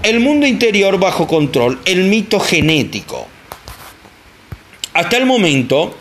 [0.02, 3.26] El mundo interior bajo control, el mito genético.
[4.92, 5.96] Hasta el momento,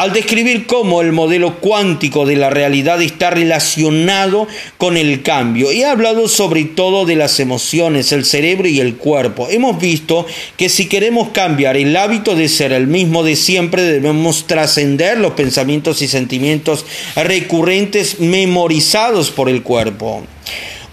[0.00, 5.82] al describir cómo el modelo cuántico de la realidad está relacionado con el cambio y
[5.82, 9.48] ha hablado sobre todo de las emociones, el cerebro y el cuerpo.
[9.50, 10.24] Hemos visto
[10.56, 15.32] que si queremos cambiar el hábito de ser el mismo de siempre, debemos trascender los
[15.32, 20.24] pensamientos y sentimientos recurrentes memorizados por el cuerpo.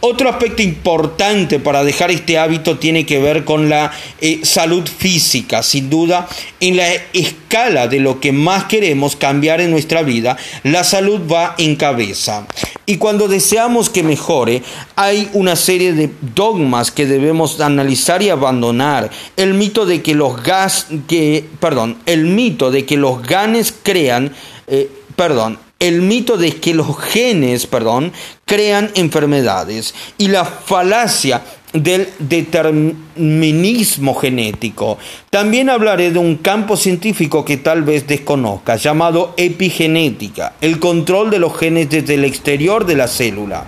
[0.10, 3.91] Otro aspecto importante para dejar este hábito tiene que ver con la
[4.22, 5.62] eh, salud física.
[5.63, 6.30] Sin duda,
[6.62, 11.56] en la escala de lo que más queremos cambiar en nuestra vida, la salud va
[11.58, 12.48] en cabeza.
[12.86, 14.63] Y cuando deseamos que mejore,
[14.96, 19.10] hay una serie de dogmas que debemos analizar y abandonar.
[19.36, 24.34] El mito de que los gas, que, perdón, el mito de que los ganes crean,
[24.67, 28.12] eh, perdón, el mito de que los genes, perdón,
[28.46, 34.98] crean enfermedades y la falacia del determinismo genético.
[35.30, 41.40] También hablaré de un campo científico que tal vez desconozca, llamado epigenética, el control de
[41.40, 43.66] los genes desde el exterior de la célula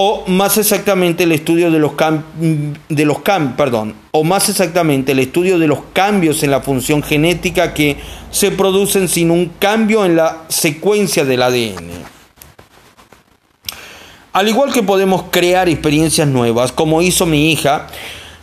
[0.00, 1.90] o más exactamente el estudio de los,
[2.88, 3.18] de los
[3.56, 7.96] perdón, o más exactamente el estudio de los cambios en la función genética que
[8.30, 11.90] se producen sin un cambio en la secuencia del ADN.
[14.34, 17.88] Al igual que podemos crear experiencias nuevas, como hizo mi hija,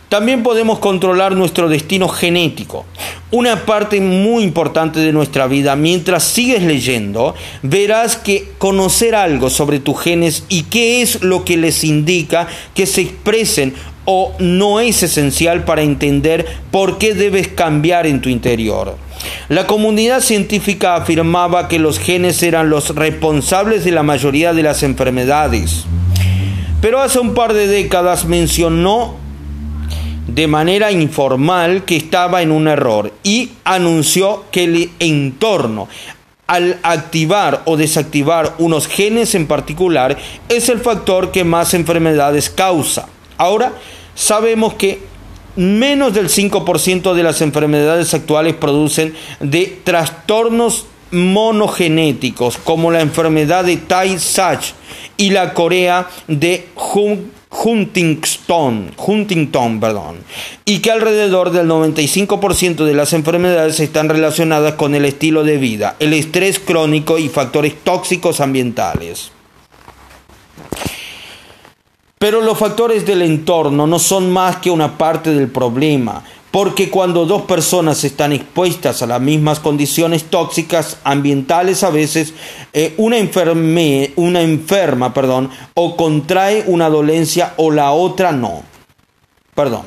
[0.08, 2.84] también podemos controlar nuestro destino genético.
[3.30, 9.80] Una parte muy importante de nuestra vida, mientras sigues leyendo, verás que conocer algo sobre
[9.80, 15.02] tus genes y qué es lo que les indica que se expresen o no es
[15.02, 18.96] esencial para entender por qué debes cambiar en tu interior.
[19.48, 24.82] La comunidad científica afirmaba que los genes eran los responsables de la mayoría de las
[24.82, 25.84] enfermedades.
[26.80, 29.16] pero hace un par de décadas mencionó
[30.26, 35.88] de manera informal que estaba en un error y anunció que el entorno
[36.46, 40.16] al activar o desactivar unos genes en particular
[40.48, 43.08] es el factor que más enfermedades causa.
[43.36, 43.72] Ahora
[44.14, 45.00] sabemos que
[45.56, 53.76] menos del 5% de las enfermedades actuales producen de trastornos monogenéticos como la enfermedad de
[53.76, 54.74] Tay-Sachs
[55.16, 56.68] y la Corea de
[57.66, 60.18] Huntington, Huntington perdón,
[60.64, 65.96] y que alrededor del 95% de las enfermedades están relacionadas con el estilo de vida,
[65.98, 69.32] el estrés crónico y factores tóxicos ambientales.
[72.18, 76.22] Pero los factores del entorno no son más que una parte del problema,
[76.56, 82.32] porque cuando dos personas están expuestas a las mismas condiciones tóxicas ambientales, a veces
[82.72, 88.62] eh, una, enferme, una enferma perdón, o contrae una dolencia o la otra no.
[89.54, 89.82] Perdón.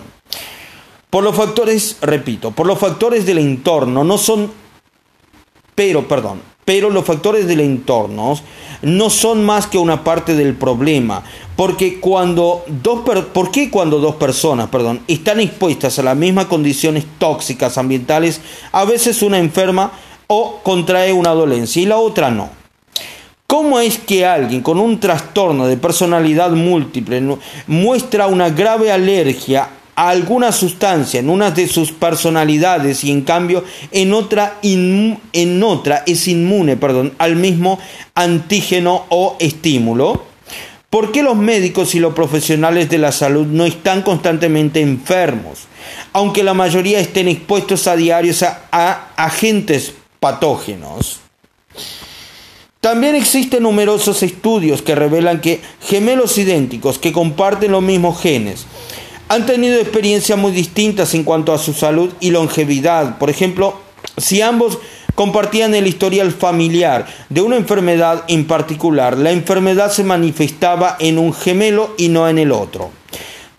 [1.09, 4.51] Por los factores, repito, por los factores del entorno no son,
[5.73, 8.37] pero, perdón, pero los factores del entorno
[8.83, 11.23] no son más que una parte del problema,
[11.55, 12.99] porque cuando dos
[13.33, 18.39] ¿por qué cuando dos personas, perdón, están expuestas a las mismas condiciones tóxicas ambientales,
[18.71, 19.93] a veces una enferma
[20.27, 22.51] o contrae una dolencia y la otra no?
[23.47, 29.69] ¿Cómo es que alguien con un trastorno de personalidad múltiple muestra una grave alergia
[30.07, 36.29] alguna sustancia en una de sus personalidades y en cambio en otra, en otra es
[36.29, 37.79] inmune perdón, al mismo
[38.15, 40.23] antígeno o estímulo?
[40.89, 45.67] ¿Por qué los médicos y los profesionales de la salud no están constantemente enfermos,
[46.13, 51.19] aunque la mayoría estén expuestos a diarios a, a agentes patógenos?
[52.79, 58.65] También existen numerosos estudios que revelan que gemelos idénticos que comparten los mismos genes
[59.29, 63.19] han tenido experiencias muy distintas en cuanto a su salud y longevidad.
[63.19, 63.79] Por ejemplo,
[64.17, 64.79] si ambos
[65.13, 71.33] compartían el historial familiar de una enfermedad en particular, la enfermedad se manifestaba en un
[71.33, 72.89] gemelo y no en el otro.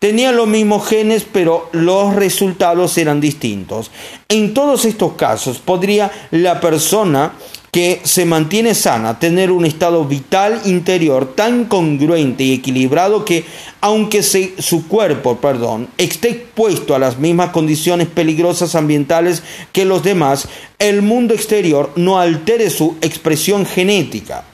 [0.00, 3.92] Tenían los mismos genes, pero los resultados eran distintos.
[4.28, 7.32] En todos estos casos, podría la persona
[7.70, 13.44] que se mantiene sana, tener un estado vital interior tan congruente y equilibrado que
[13.80, 20.48] aunque su cuerpo, perdón, esté expuesto a las mismas condiciones peligrosas ambientales que los demás,
[20.78, 24.44] el mundo exterior no altere su expresión genética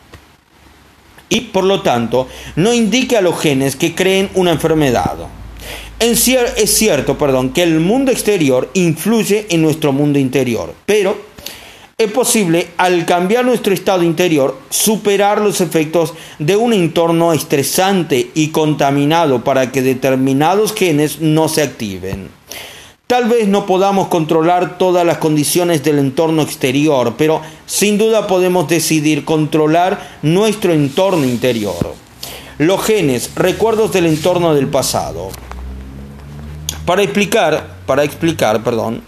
[1.28, 5.16] y por lo tanto no indique a los genes que creen una enfermedad.
[5.98, 11.16] es cierto, perdón, que el mundo exterior influye en nuestro mundo interior, pero
[11.98, 18.48] es posible, al cambiar nuestro estado interior, superar los efectos de un entorno estresante y
[18.48, 22.28] contaminado para que determinados genes no se activen.
[23.06, 28.68] Tal vez no podamos controlar todas las condiciones del entorno exterior, pero sin duda podemos
[28.68, 31.94] decidir controlar nuestro entorno interior.
[32.58, 35.30] Los genes, recuerdos del entorno del pasado.
[36.84, 39.00] Para explicar, para explicar, perdón,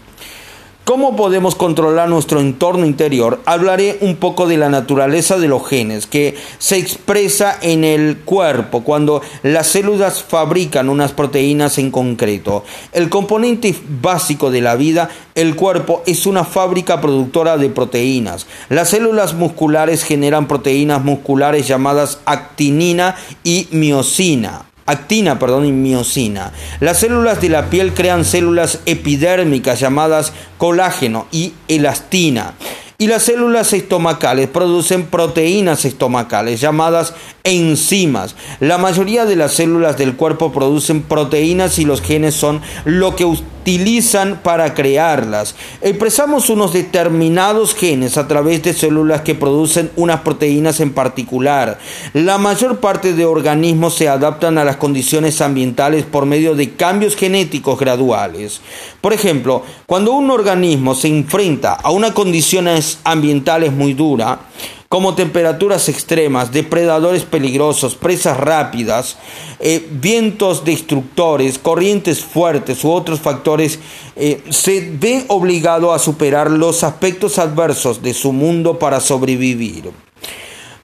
[0.89, 3.41] ¿Cómo podemos controlar nuestro entorno interior?
[3.45, 8.83] Hablaré un poco de la naturaleza de los genes, que se expresa en el cuerpo
[8.83, 12.63] cuando las células fabrican unas proteínas en concreto.
[12.91, 18.47] El componente básico de la vida, el cuerpo, es una fábrica productora de proteínas.
[18.69, 26.51] Las células musculares generan proteínas musculares llamadas actinina y miocina actina, perdón, y miocina.
[26.79, 32.53] Las células de la piel crean células epidérmicas llamadas colágeno y elastina.
[33.01, 37.13] Y las células estomacales producen proteínas estomacales llamadas
[37.45, 38.35] enzimas.
[38.59, 43.23] La mayoría de las células del cuerpo producen proteínas y los genes son lo que
[43.69, 45.53] utilizan para crearlas.
[45.81, 51.77] Expresamos unos determinados genes a través de células que producen unas proteínas en particular.
[52.13, 57.15] La mayor parte de organismos se adaptan a las condiciones ambientales por medio de cambios
[57.15, 58.59] genéticos graduales.
[59.01, 62.67] Por ejemplo, cuando un organismo se enfrenta a una condición
[63.03, 64.39] ambientales muy dura,
[64.89, 69.17] como temperaturas extremas, depredadores peligrosos, presas rápidas,
[69.59, 73.77] eh, vientos destructores, corrientes fuertes u otros factores,
[74.15, 79.91] eh, se ve obligado a superar los aspectos adversos de su mundo para sobrevivir.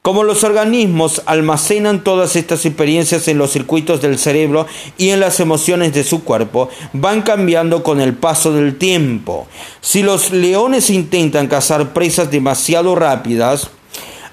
[0.03, 4.67] Como los organismos almacenan todas estas experiencias en los circuitos del cerebro
[4.99, 9.47] y en las emociones de su cuerpo, van cambiando con el paso del tiempo.
[9.81, 13.71] Si los leones intentan cazar presas demasiado rápidas,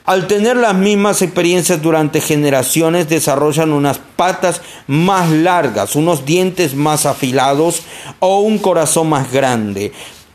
[0.04, 7.06] Al tener las mismas experiencias durante generaciones, desarrollan unas patas más largas, unos dientes más
[7.06, 7.82] afilados
[8.18, 9.92] o un corazón más grande.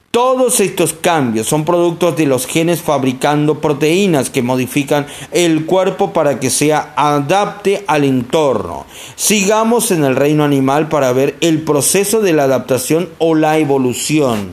[0.09, 6.39] Todos estos cambios son productos de los genes fabricando proteínas que modifican el cuerpo para
[6.39, 8.85] que se adapte al entorno.
[9.17, 14.51] Sigamos en el reino animal para ver el proceso de la adaptación o la evolución.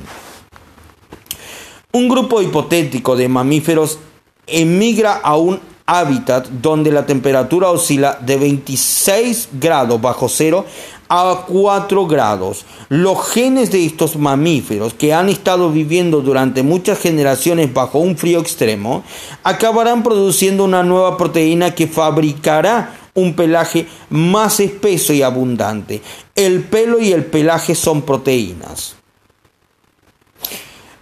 [1.92, 4.00] Un grupo hipotético de mamíferos
[4.46, 10.64] emigra a un hábitat donde la temperatura oscila de 26 grados bajo cero
[11.08, 12.64] a 4 grados.
[12.88, 18.40] Los genes de estos mamíferos que han estado viviendo durante muchas generaciones bajo un frío
[18.40, 19.04] extremo
[19.42, 26.02] acabarán produciendo una nueva proteína que fabricará un pelaje más espeso y abundante.
[26.34, 28.96] El pelo y el pelaje son proteínas.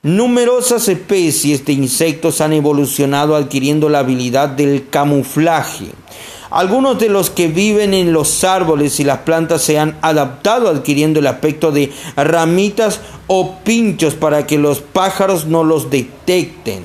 [0.05, 5.85] Numerosas especies de insectos han evolucionado adquiriendo la habilidad del camuflaje.
[6.51, 11.21] Algunos de los que viven en los árboles y las plantas se han adaptado adquiriendo
[11.21, 16.83] el aspecto de ramitas o pinchos para que los pájaros no los detecten.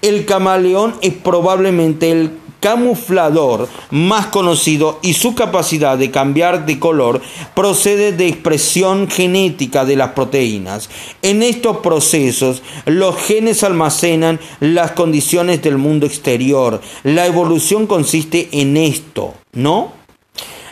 [0.00, 2.30] El camaleón es probablemente el
[2.64, 7.20] camuflador más conocido y su capacidad de cambiar de color
[7.54, 10.88] procede de expresión genética de las proteínas.
[11.20, 16.80] En estos procesos, los genes almacenan las condiciones del mundo exterior.
[17.02, 19.92] La evolución consiste en esto, ¿no?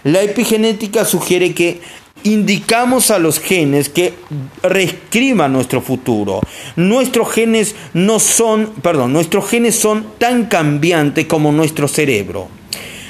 [0.03, 1.83] La epigenética sugiere que
[2.25, 4.15] indicamos a los genes que
[4.63, 6.41] reescriban nuestro futuro.
[6.77, 12.49] Nuestros genes no son, perdón, nuestros genes son tan cambiantes como nuestro cerebro.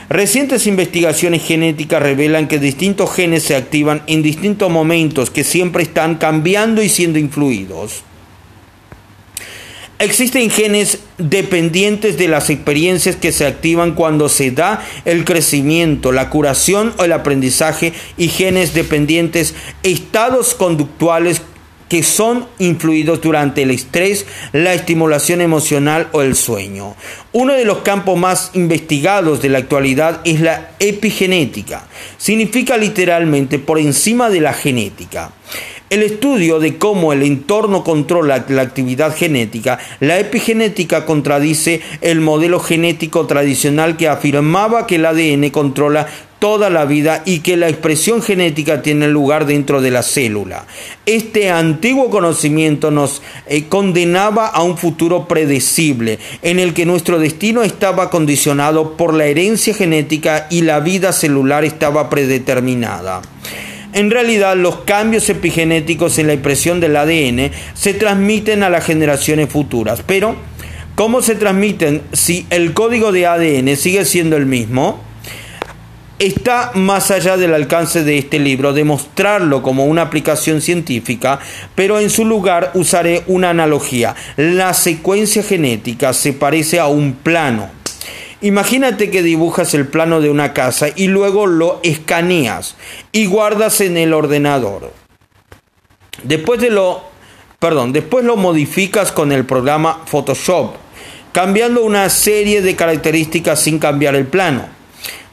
[0.08, 6.16] Recientes investigaciones genéticas revelan que distintos genes se activan en distintos momentos que siempre están
[6.16, 8.02] cambiando y siendo influidos.
[10.02, 16.28] Existen genes dependientes de las experiencias que se activan cuando se da el crecimiento, la
[16.28, 21.42] curación o el aprendizaje y genes dependientes estados conductuales
[21.88, 26.96] que son influidos durante el estrés, la estimulación emocional o el sueño.
[27.30, 31.86] Uno de los campos más investigados de la actualidad es la epigenética.
[32.18, 35.30] Significa literalmente por encima de la genética.
[35.92, 42.60] El estudio de cómo el entorno controla la actividad genética, la epigenética contradice el modelo
[42.60, 46.06] genético tradicional que afirmaba que el ADN controla
[46.38, 50.64] toda la vida y que la expresión genética tiene lugar dentro de la célula.
[51.04, 57.62] Este antiguo conocimiento nos eh, condenaba a un futuro predecible, en el que nuestro destino
[57.62, 63.20] estaba condicionado por la herencia genética y la vida celular estaba predeterminada.
[63.94, 69.50] En realidad, los cambios epigenéticos en la impresión del ADN se transmiten a las generaciones
[69.50, 70.02] futuras.
[70.06, 70.34] Pero,
[70.94, 75.00] ¿cómo se transmiten si el código de ADN sigue siendo el mismo?
[76.18, 81.40] Está más allá del alcance de este libro demostrarlo como una aplicación científica,
[81.74, 84.14] pero en su lugar usaré una analogía.
[84.36, 87.81] La secuencia genética se parece a un plano
[88.42, 92.74] Imagínate que dibujas el plano de una casa y luego lo escaneas
[93.12, 94.92] y guardas en el ordenador.
[96.24, 97.04] Después de lo,
[97.60, 100.74] perdón, después lo modificas con el programa Photoshop,
[101.30, 104.66] cambiando una serie de características sin cambiar el plano.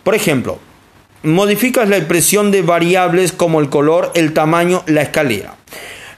[0.03, 0.59] Por ejemplo,
[1.23, 5.55] modificas la expresión de variables como el color, el tamaño, la escalera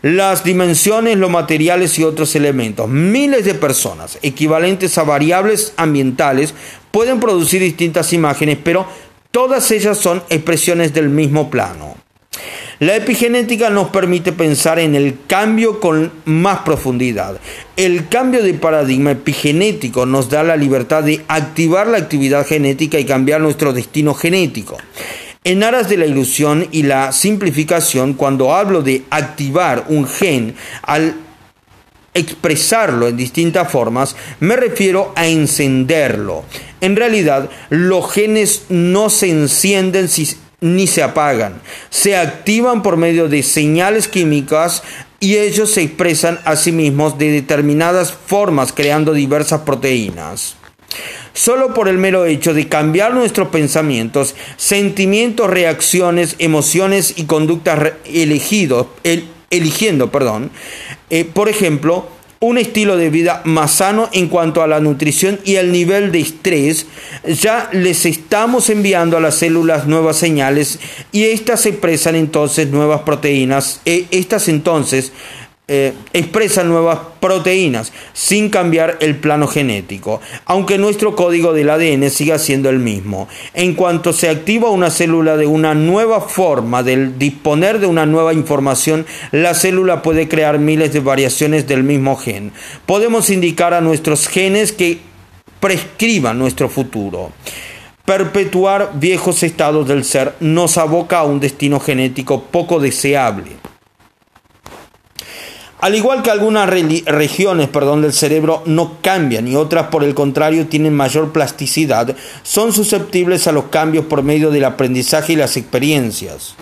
[0.02, 2.90] las dimensiones, los materiales y otros elementos.
[2.90, 6.56] Miles de personas equivalentes a variables ambientales
[6.92, 8.86] pueden producir distintas imágenes, pero
[9.32, 11.96] todas ellas son expresiones del mismo plano.
[12.80, 17.40] La epigenética nos permite pensar en el cambio con más profundidad.
[17.76, 23.06] El cambio de paradigma epigenético nos da la libertad de activar la actividad genética y
[23.06, 24.78] cambiar nuestro destino genético.
[25.44, 31.14] En aras de la ilusión y la simplificación, cuando hablo de activar un gen al
[32.14, 36.44] expresarlo en distintas formas, me refiero a encenderlo.
[36.82, 40.10] En realidad, los genes no se encienden
[40.60, 44.84] ni se apagan, se activan por medio de señales químicas
[45.20, 50.56] y ellos se expresan a sí mismos de determinadas formas creando diversas proteínas.
[51.34, 58.88] Solo por el mero hecho de cambiar nuestros pensamientos, sentimientos, reacciones, emociones y conductas elegidos,
[59.52, 60.50] eligiendo, perdón,
[61.10, 62.08] eh, por ejemplo,
[62.40, 66.22] un estilo de vida más sano en cuanto a la nutrición y el nivel de
[66.22, 66.88] estrés,
[67.24, 70.80] ya les estamos enviando a las células nuevas señales
[71.12, 73.82] y estas expresan entonces nuevas proteínas.
[73.86, 75.12] E estas entonces
[75.74, 82.40] eh, expresan nuevas proteínas sin cambiar el plano genético, aunque nuestro código del ADN siga
[82.40, 83.30] siendo el mismo.
[83.54, 88.34] En cuanto se activa una célula de una nueva forma de disponer de una nueva
[88.34, 92.52] información, la célula puede crear miles de variaciones del mismo gen.
[92.86, 95.00] Podemos indicar a nuestros genes que
[95.62, 97.32] prescriban nuestro futuro.
[98.04, 103.71] Perpetuar viejos estados del ser nos aboca a un destino genético poco deseable.
[105.82, 110.68] Al igual que algunas regiones perdón, del cerebro no cambian y otras por el contrario
[110.68, 116.54] tienen mayor plasticidad, son susceptibles a los cambios por medio del aprendizaje y las experiencias.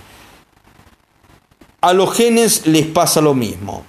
[1.82, 3.86] A los genes les pasa lo mismo.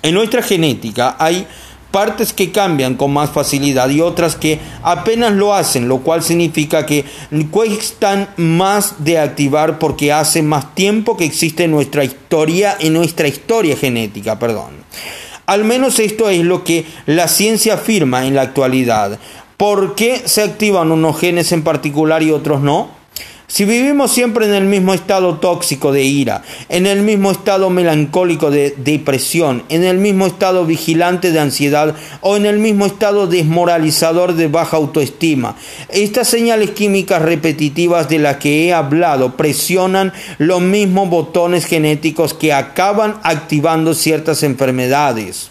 [0.00, 1.46] En nuestra genética hay
[1.92, 6.84] partes que cambian con más facilidad y otras que apenas lo hacen, lo cual significa
[6.86, 7.04] que
[7.50, 13.76] cuestan más de activar porque hace más tiempo que existe nuestra historia, en nuestra historia
[13.76, 14.82] genética, perdón.
[15.46, 19.18] Al menos esto es lo que la ciencia afirma en la actualidad.
[19.56, 23.01] ¿Por qué se activan unos genes en particular y otros no?
[23.52, 28.50] Si vivimos siempre en el mismo estado tóxico de ira, en el mismo estado melancólico
[28.50, 34.36] de depresión, en el mismo estado vigilante de ansiedad o en el mismo estado desmoralizador
[34.36, 35.54] de baja autoestima,
[35.90, 42.54] estas señales químicas repetitivas de las que he hablado presionan los mismos botones genéticos que
[42.54, 45.50] acaban activando ciertas enfermedades.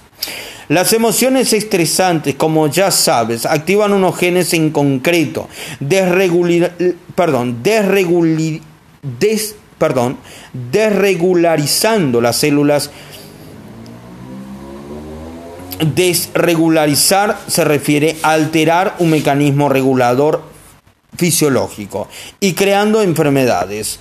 [0.67, 5.49] Las emociones estresantes, como ya sabes, activan unos genes en concreto,
[7.15, 7.57] perdón,
[9.77, 10.17] perdón,
[10.53, 12.91] desregularizando las células.
[15.95, 20.43] Desregularizar se refiere a alterar un mecanismo regulador
[21.17, 22.07] fisiológico
[22.39, 23.99] y creando enfermedades.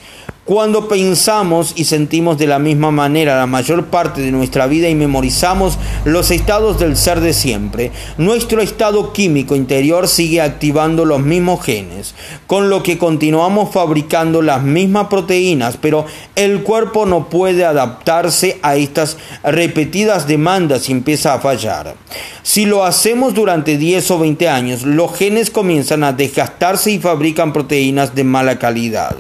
[0.51, 4.97] Cuando pensamos y sentimos de la misma manera la mayor parte de nuestra vida y
[4.97, 11.63] memorizamos los estados del ser de siempre, nuestro estado químico interior sigue activando los mismos
[11.63, 12.17] genes,
[12.49, 18.75] con lo que continuamos fabricando las mismas proteínas, pero el cuerpo no puede adaptarse a
[18.75, 21.95] estas repetidas demandas y empieza a fallar.
[22.43, 27.53] Si lo hacemos durante 10 o 20 años, los genes comienzan a desgastarse y fabrican
[27.53, 29.15] proteínas de mala calidad.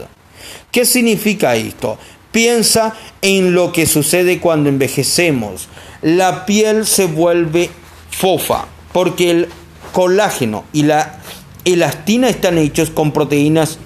[0.73, 1.99] ¿Qué significa esto?
[2.31, 5.69] Piensa en lo que sucede cuando envejecemos.
[6.01, 7.71] La piel se vuelve
[8.11, 9.49] fofa porque el
[9.93, 11.21] colágeno y la
[11.65, 13.79] elastina están hechos con proteínas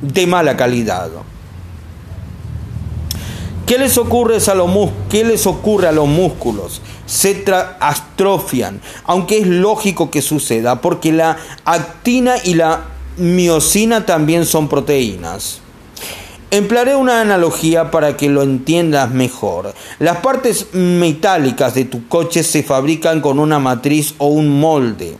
[0.00, 1.10] de mala calidad.
[3.66, 4.70] ¿Qué les ocurre a los,
[5.10, 6.80] qué les ocurre a los músculos?
[7.04, 7.44] Se
[7.80, 12.84] atrofian, aunque es lógico que suceda porque la actina y la
[13.18, 15.60] miocina también son proteínas.
[16.50, 19.74] Emplearé una analogía para que lo entiendas mejor.
[19.98, 25.18] Las partes metálicas de tu coche se fabrican con una matriz o un molde.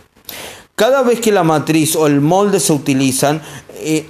[0.73, 4.07] Cada vez que la matriz o el molde se utilizan, eh,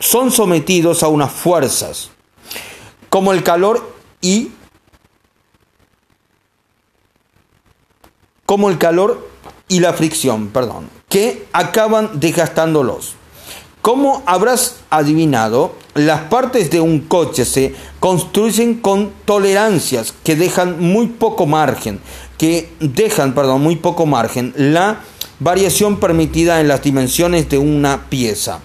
[0.00, 2.10] son sometidos a unas fuerzas,
[3.08, 4.50] como el calor y
[8.46, 9.28] como el calor
[9.68, 13.14] y la fricción, perdón, que acaban desgastándolos.
[13.82, 21.08] Como habrás adivinado, las partes de un coche se construyen con tolerancias que dejan muy
[21.08, 21.98] poco margen,
[22.38, 25.00] que dejan, perdón, muy poco margen la
[25.42, 28.60] variación permitida en las dimensiones de una pieza.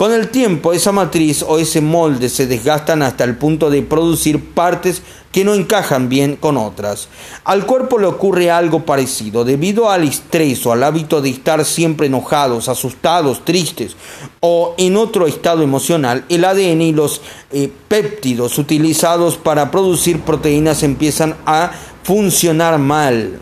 [0.00, 4.42] Con el tiempo, esa matriz o ese molde se desgastan hasta el punto de producir
[4.54, 7.08] partes que no encajan bien con otras.
[7.44, 9.44] Al cuerpo le ocurre algo parecido.
[9.44, 13.94] Debido al estrés o al hábito de estar siempre enojados, asustados, tristes
[14.40, 17.20] o en otro estado emocional, el ADN y los
[17.52, 21.72] eh, péptidos utilizados para producir proteínas empiezan a
[22.02, 23.38] funcionar mal.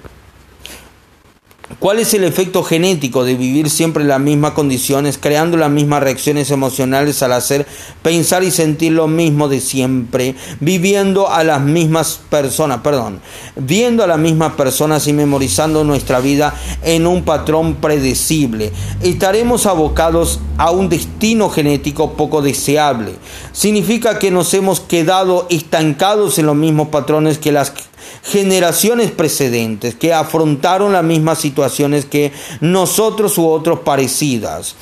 [1.79, 6.03] ¿Cuál es el efecto genético de vivir siempre en las mismas condiciones, creando las mismas
[6.03, 7.66] reacciones emocionales al hacer,
[8.03, 13.21] pensar y sentir lo mismo de siempre, viviendo a las mismas personas, perdón,
[13.55, 16.55] viendo a las mismas personas y memorizando nuestra vida
[16.85, 18.73] en un patrón predecible?
[19.03, 23.12] Estaremos abocados a un destino genético poco deseable.
[23.53, 27.75] Significa que nos hemos quedado estancados en los mismos patrones que las
[28.22, 34.76] generaciones precedentes que afrontaron las mismas situaciones que nosotros u otros parecidas.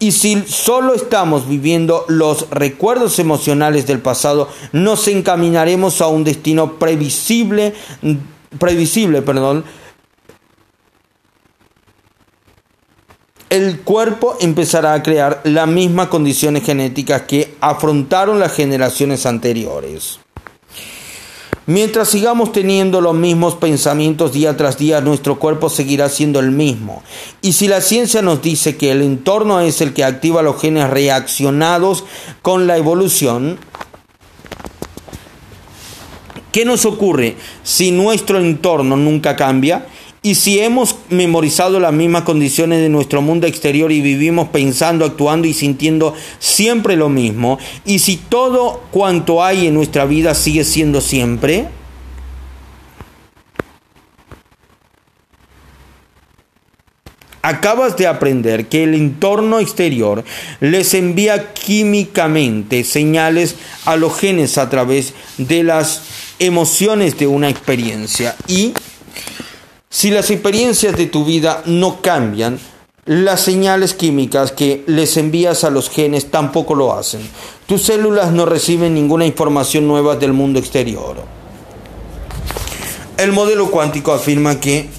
[0.00, 6.78] Y si solo estamos viviendo los recuerdos emocionales del pasado, nos encaminaremos a un destino
[6.78, 7.74] previsible,
[8.58, 9.64] previsible, perdón.
[13.50, 20.20] El cuerpo empezará a crear las mismas condiciones genéticas que afrontaron las generaciones anteriores.
[21.68, 27.02] Mientras sigamos teniendo los mismos pensamientos día tras día, nuestro cuerpo seguirá siendo el mismo.
[27.42, 30.88] Y si la ciencia nos dice que el entorno es el que activa los genes
[30.88, 32.04] reaccionados
[32.40, 33.58] con la evolución,
[36.52, 39.88] ¿qué nos ocurre si nuestro entorno nunca cambia?
[40.22, 45.46] Y si hemos memorizado las mismas condiciones de nuestro mundo exterior y vivimos pensando, actuando
[45.46, 51.00] y sintiendo siempre lo mismo, y si todo cuanto hay en nuestra vida sigue siendo
[51.00, 51.68] siempre,
[57.42, 60.24] acabas de aprender que el entorno exterior
[60.60, 63.54] les envía químicamente señales
[63.84, 66.02] a los genes a través de las
[66.38, 68.74] emociones de una experiencia y
[69.90, 72.58] si las experiencias de tu vida no cambian,
[73.06, 77.22] las señales químicas que les envías a los genes tampoco lo hacen.
[77.66, 81.16] Tus células no reciben ninguna información nueva del mundo exterior.
[83.16, 84.90] El modelo cuántico afirma que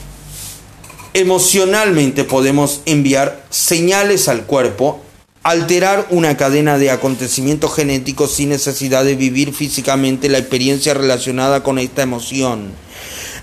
[1.14, 5.02] emocionalmente podemos enviar señales al cuerpo,
[5.44, 11.78] alterar una cadena de acontecimientos genéticos sin necesidad de vivir físicamente la experiencia relacionada con
[11.78, 12.72] esta emoción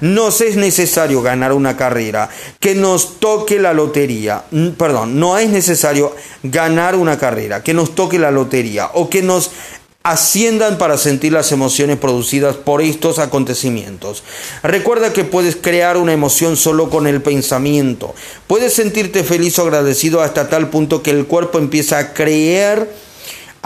[0.01, 2.29] nos es necesario ganar una carrera,
[2.61, 7.95] que nos toque la lotería, mm, perdón, no es necesario ganar una carrera, que nos
[7.95, 9.51] toque la lotería o que nos
[10.03, 14.23] asciendan para sentir las emociones producidas por estos acontecimientos.
[14.63, 18.15] Recuerda que puedes crear una emoción solo con el pensamiento.
[18.47, 22.89] Puedes sentirte feliz o agradecido hasta tal punto que el cuerpo empieza a creer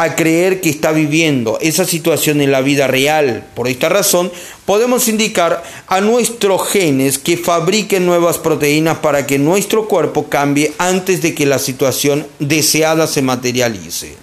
[0.03, 3.47] a creer que está viviendo esa situación en la vida real.
[3.55, 4.33] Por esta razón,
[4.65, 11.21] podemos indicar a nuestros genes que fabriquen nuevas proteínas para que nuestro cuerpo cambie antes
[11.21, 14.17] de que la situación deseada se materialice.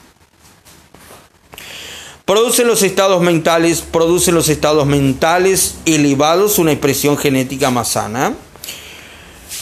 [2.26, 8.34] Produce los estados mentales, produce los estados mentales elevados una expresión genética más sana.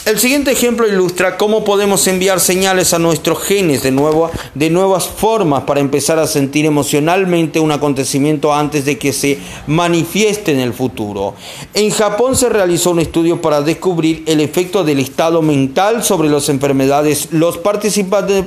[0.06, 5.08] El siguiente ejemplo ilustra cómo podemos enviar señales a nuestros genes de, nuevo, de nuevas
[5.08, 10.72] formas para empezar a sentir emocionalmente un acontecimiento antes de que se manifieste en el
[10.74, 11.34] futuro.
[11.74, 16.48] En Japón se realizó un estudio para descubrir el efecto del estado mental sobre las
[16.50, 17.32] enfermedades.
[17.32, 18.46] Los participantes,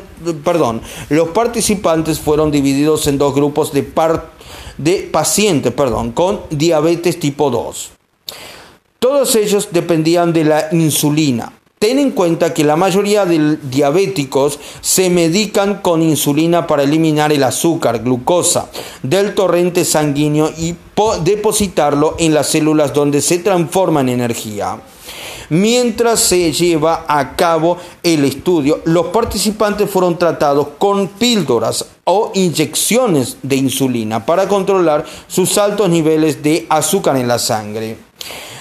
[2.22, 3.84] fueron divididos en dos grupos de,
[5.12, 5.74] pacientes
[6.14, 7.99] con diabetes tipo 2.
[9.00, 11.54] Todos ellos dependían de la insulina.
[11.80, 17.43] Ten en cuenta que la mayoría de diabéticos se medican con insulina para eliminar el
[17.43, 18.70] azúcar, glucosa,
[19.02, 20.76] del torrente sanguíneo y
[21.24, 24.82] depositarlo en las células donde se transforma en energía.
[25.47, 33.38] Mientras se lleva a cabo el estudio, los participantes fueron tratados con píldoras o inyecciones
[33.41, 38.09] de insulina para controlar sus altos niveles de azúcar en la sangre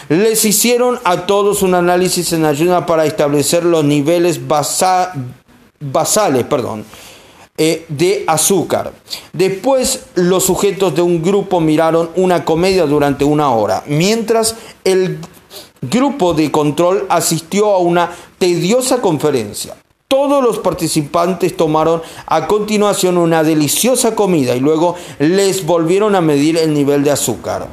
[0.08, 6.84] les hicieron a todos un análisis en ayuda para establecer los niveles basales perdón,
[7.56, 8.92] eh, de azúcar.
[9.32, 15.18] Después los sujetos de un grupo miraron una comedia durante una hora, mientras el
[15.82, 19.76] grupo de control asistió a una tediosa conferencia.
[20.08, 26.56] Todos los participantes tomaron a continuación una deliciosa comida y luego les volvieron a medir
[26.56, 27.66] el nivel de azúcar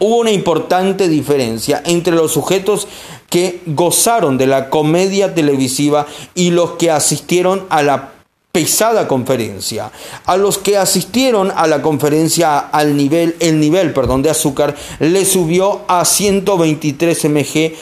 [0.00, 2.88] hubo una importante diferencia entre los sujetos
[3.28, 8.14] que gozaron de la comedia televisiva y los que asistieron a la
[8.52, 9.92] pesada conferencia.
[10.24, 15.24] A los que asistieron a la conferencia al nivel, el nivel perdón, de azúcar le
[15.24, 17.74] subió a 123 mg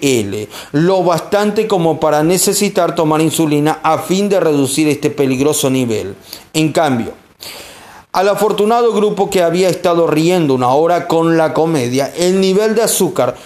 [0.00, 6.16] L, lo bastante como para necesitar tomar insulina a fin de reducir este peligroso nivel.
[6.52, 7.12] En cambio,
[8.12, 12.82] al afortunado grupo que había estado riendo una hora con la comedia, el nivel de
[12.82, 13.36] azúcar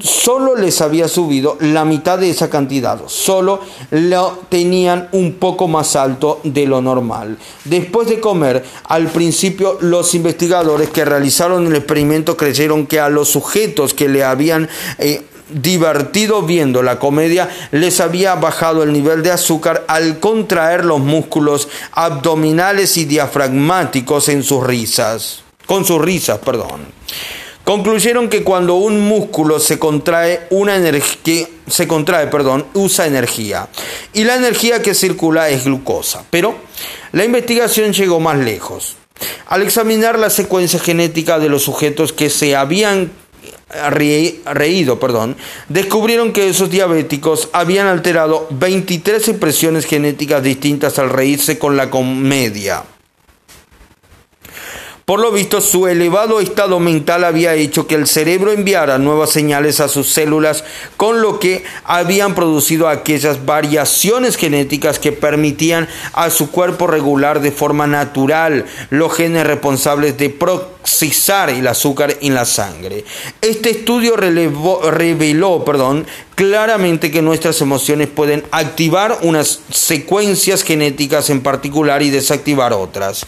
[0.00, 3.60] solo les había subido la mitad de esa cantidad, solo
[3.90, 7.38] lo tenían un poco más alto de lo normal.
[7.64, 13.28] Después de comer, al principio los investigadores que realizaron el experimento creyeron que a los
[13.28, 19.30] sujetos que le habían eh, divertido viendo la comedia, les había bajado el nivel de
[19.30, 26.86] azúcar al contraer los músculos abdominales y diafragmáticos en sus risas, con sus risas, perdón.
[27.68, 33.68] Concluyeron que cuando un músculo se contrae, una energía se contrae, perdón, usa energía
[34.14, 36.24] y la energía que circula es glucosa.
[36.30, 36.54] Pero
[37.12, 38.96] la investigación llegó más lejos.
[39.46, 43.10] Al examinar la secuencia genética de los sujetos que se habían
[43.70, 45.36] reído, perdón,
[45.68, 52.84] descubrieron que esos diabéticos habían alterado 23 impresiones genéticas distintas al reírse con la comedia.
[55.08, 59.80] Por lo visto, su elevado estado mental había hecho que el cerebro enviara nuevas señales
[59.80, 60.64] a sus células,
[60.98, 67.52] con lo que habían producido aquellas variaciones genéticas que permitían a su cuerpo regular de
[67.52, 70.28] forma natural los genes responsables de
[70.88, 73.04] procesar el azúcar en la sangre.
[73.42, 82.02] Este estudio reveló perdón, claramente que nuestras emociones pueden activar unas secuencias genéticas en particular
[82.02, 83.26] y desactivar otras.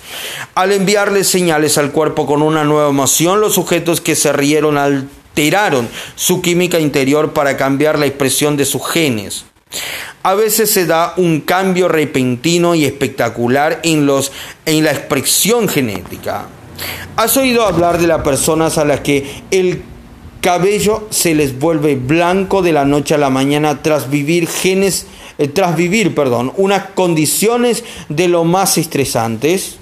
[0.55, 5.89] Al enviarle señales al cuerpo con una nueva emoción, los sujetos que se rieron alteraron
[6.15, 9.45] su química interior para cambiar la expresión de sus genes.
[10.23, 14.33] A veces se da un cambio repentino y espectacular en, los,
[14.67, 16.49] en la expresión genética.
[17.16, 19.83] ¿Has oído hablar de las personas a las que el
[20.41, 25.07] cabello se les vuelve blanco de la noche a la mañana tras vivir genes,
[25.39, 29.80] eh, tras vivir, perdón, unas condiciones de lo más estresantes?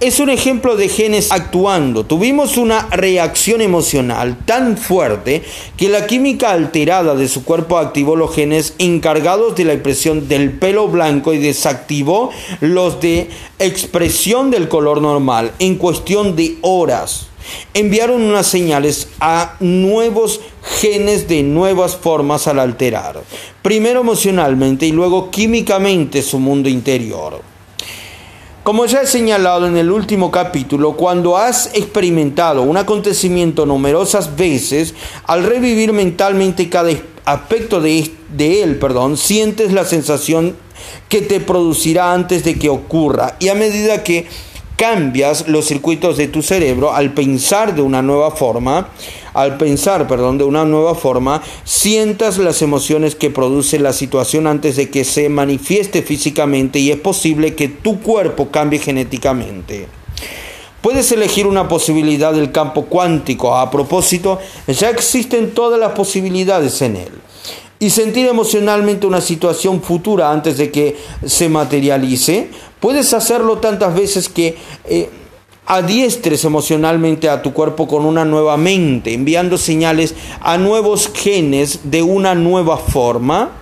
[0.00, 2.04] Es un ejemplo de genes actuando.
[2.04, 5.42] Tuvimos una reacción emocional tan fuerte
[5.76, 10.52] que la química alterada de su cuerpo activó los genes encargados de la expresión del
[10.52, 12.30] pelo blanco y desactivó
[12.60, 17.30] los de expresión del color normal en cuestión de horas
[17.74, 23.22] enviaron unas señales a nuevos genes de nuevas formas al alterar,
[23.62, 27.49] primero emocionalmente y luego químicamente su mundo interior.
[28.62, 34.94] Como ya he señalado en el último capítulo, cuando has experimentado un acontecimiento numerosas veces,
[35.24, 36.90] al revivir mentalmente cada
[37.24, 40.56] aspecto de, él, perdón, sientes la sensación
[41.08, 43.36] que te producirá antes de que ocurra.
[43.40, 44.26] Y a medida que
[44.80, 48.88] cambias los circuitos de tu cerebro al pensar de una nueva forma,
[49.34, 54.76] al pensar, perdón, de una nueva forma, sientas las emociones que produce la situación antes
[54.76, 59.86] de que se manifieste físicamente y es posible que tu cuerpo cambie genéticamente.
[60.80, 63.54] Puedes elegir una posibilidad del campo cuántico.
[63.54, 67.12] A propósito, ya existen todas las posibilidades en él
[67.82, 72.50] y sentir emocionalmente una situación futura antes de que se materialice,
[72.80, 74.56] puedes hacerlo tantas veces que
[74.86, 75.08] eh,
[75.66, 82.02] adiestres emocionalmente a tu cuerpo con una nueva mente, enviando señales a nuevos genes de
[82.02, 83.60] una nueva forma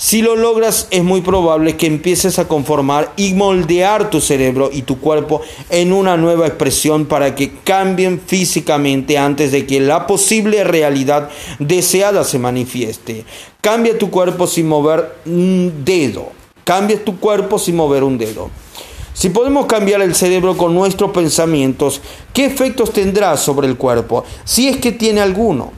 [0.00, 4.82] si lo logras, es muy probable que empieces a conformar y moldear tu cerebro y
[4.82, 10.62] tu cuerpo en una nueva expresión para que cambien físicamente antes de que la posible
[10.62, 13.24] realidad deseada se manifieste.
[13.60, 16.37] Cambia tu cuerpo sin mover un dedo.
[16.68, 18.50] Cambia tu cuerpo sin mover un dedo.
[19.14, 22.02] Si podemos cambiar el cerebro con nuestros pensamientos,
[22.34, 24.22] ¿qué efectos tendrá sobre el cuerpo?
[24.44, 25.72] Si es que tiene alguno.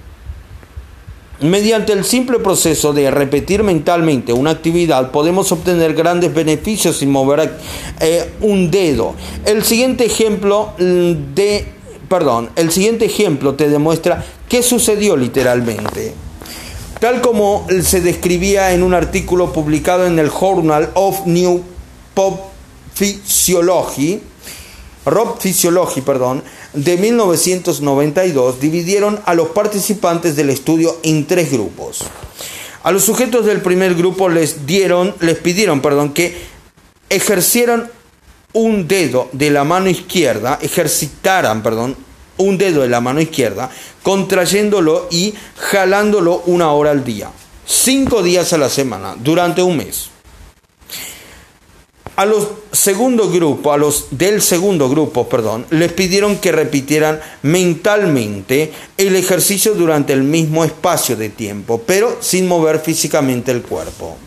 [1.43, 7.57] Mediante el simple proceso de repetir mentalmente una actividad podemos obtener grandes beneficios sin mover
[8.01, 9.15] eh, un dedo.
[9.45, 11.67] El siguiente ejemplo mm, de,
[12.09, 16.15] perdón, el siguiente ejemplo te demuestra qué sucedió literalmente.
[17.01, 21.63] Tal como se describía en un artículo publicado en el Journal of New
[22.13, 22.51] Pop
[22.95, 24.21] Physiology,
[25.07, 26.43] Rob Physiology, perdón,
[26.75, 32.05] de 1992 dividieron a los participantes del estudio en tres grupos.
[32.83, 36.37] A los sujetos del primer grupo les dieron, les pidieron, perdón, que
[37.09, 37.91] ejercieran
[38.53, 41.97] un dedo de la mano izquierda, ejercitaran, perdón,
[42.41, 43.71] un dedo de la mano izquierda,
[44.03, 47.31] contrayéndolo y jalándolo una hora al día,
[47.67, 50.11] cinco días a la semana, durante un mes.
[52.17, 58.73] A los segundo grupo, a los del segundo grupo, perdón, les pidieron que repitieran mentalmente
[58.99, 64.19] el ejercicio durante el mismo espacio de tiempo, pero sin mover físicamente el cuerpo.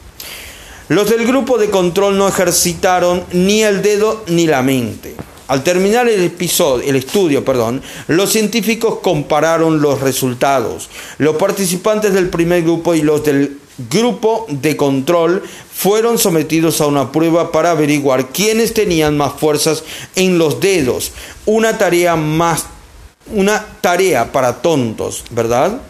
[0.90, 5.16] Los del grupo de control no ejercitaron ni el dedo ni la mente.
[5.54, 10.90] Al terminar el episodio, el estudio, perdón, los científicos compararon los resultados.
[11.20, 13.60] Los participantes del primer grupo y los del
[13.92, 19.84] grupo de control fueron sometidos a una prueba para averiguar quiénes tenían más fuerzas
[20.16, 21.12] en los dedos.
[21.46, 22.66] Una tarea más
[23.28, 25.82] una tarea para tontos, ¿verdad?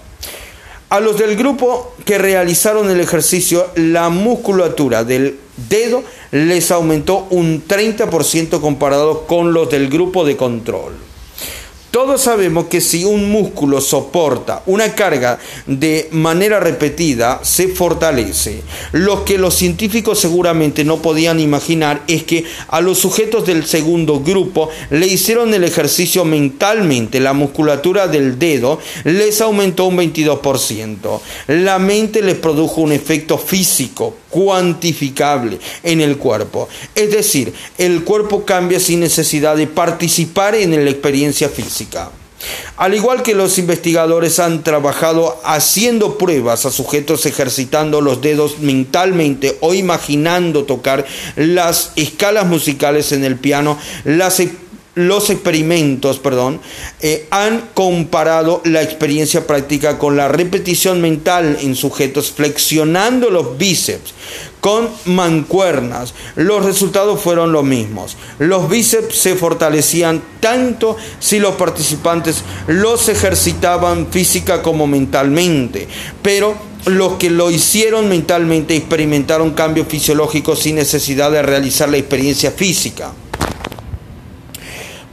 [0.89, 7.65] A los del grupo que realizaron el ejercicio, la musculatura del dedo les aumentó un
[7.67, 10.93] 30% comparado con los del grupo de control.
[11.93, 15.37] Todos sabemos que si un músculo soporta una carga
[15.67, 18.63] de manera repetida, se fortalece.
[18.93, 24.21] Lo que los científicos seguramente no podían imaginar es que a los sujetos del segundo
[24.21, 27.19] grupo le hicieron el ejercicio mentalmente.
[27.19, 31.19] La musculatura del dedo les aumentó un 22%.
[31.45, 36.67] La mente les produjo un efecto físico cuantificable en el cuerpo.
[36.95, 42.09] Es decir, el cuerpo cambia sin necesidad de participar en la experiencia física.
[42.77, 49.55] Al igual que los investigadores han trabajado haciendo pruebas a sujetos ejercitando los dedos mentalmente
[49.61, 51.05] o imaginando tocar
[51.35, 54.41] las escalas musicales en el piano, las
[54.95, 56.59] los experimentos perdón,
[57.01, 64.13] eh, han comparado la experiencia práctica con la repetición mental en sujetos flexionando los bíceps
[64.59, 66.13] con mancuernas.
[66.35, 68.15] Los resultados fueron los mismos.
[68.39, 75.87] Los bíceps se fortalecían tanto si los participantes los ejercitaban física como mentalmente,
[76.21, 82.51] pero los que lo hicieron mentalmente experimentaron cambios fisiológicos sin necesidad de realizar la experiencia
[82.51, 83.11] física.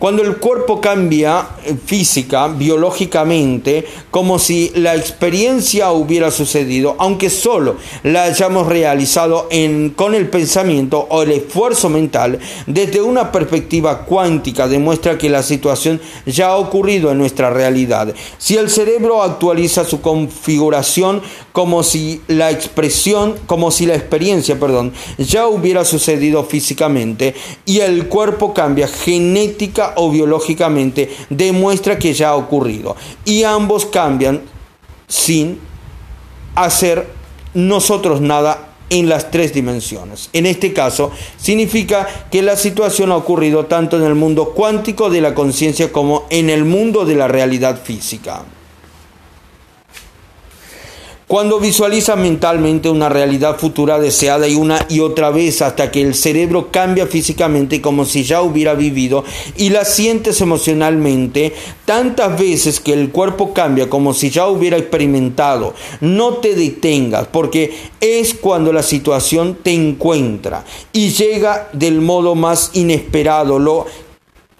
[0.01, 7.77] Cuando el cuerpo cambia eh, física, biológicamente, como si la experiencia hubiera sucedido, aunque solo
[8.03, 14.69] la hayamos realizado en, con el pensamiento o el esfuerzo mental, desde una perspectiva cuántica
[14.69, 18.15] demuestra que la situación ya ha ocurrido en nuestra realidad.
[18.39, 21.21] Si el cerebro actualiza su configuración
[21.53, 27.35] como si la expresión, como si la experiencia, perdón, ya hubiera sucedido físicamente
[27.67, 32.97] y el cuerpo cambia genética o biológicamente demuestra que ya ha ocurrido.
[33.25, 34.43] Y ambos cambian
[35.09, 35.59] sin
[36.55, 37.09] hacer
[37.55, 40.29] nosotros nada en las tres dimensiones.
[40.33, 45.21] En este caso, significa que la situación ha ocurrido tanto en el mundo cuántico de
[45.21, 48.45] la conciencia como en el mundo de la realidad física.
[51.31, 56.17] Cuando visualiza mentalmente una realidad futura deseada y una y otra vez hasta que el
[56.17, 59.23] cerebro cambia físicamente como si ya hubiera vivido
[59.57, 61.55] y la sientes emocionalmente
[61.85, 67.75] tantas veces que el cuerpo cambia como si ya hubiera experimentado, no te detengas porque
[68.01, 73.87] es cuando la situación te encuentra y llega del modo más inesperado, lo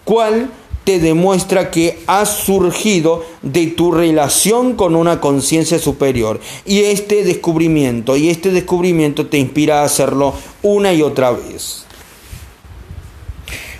[0.05, 0.49] cual
[0.83, 6.39] te demuestra que has surgido de tu relación con una conciencia superior.
[6.65, 11.85] Y este descubrimiento, y este descubrimiento te inspira a hacerlo una y otra vez.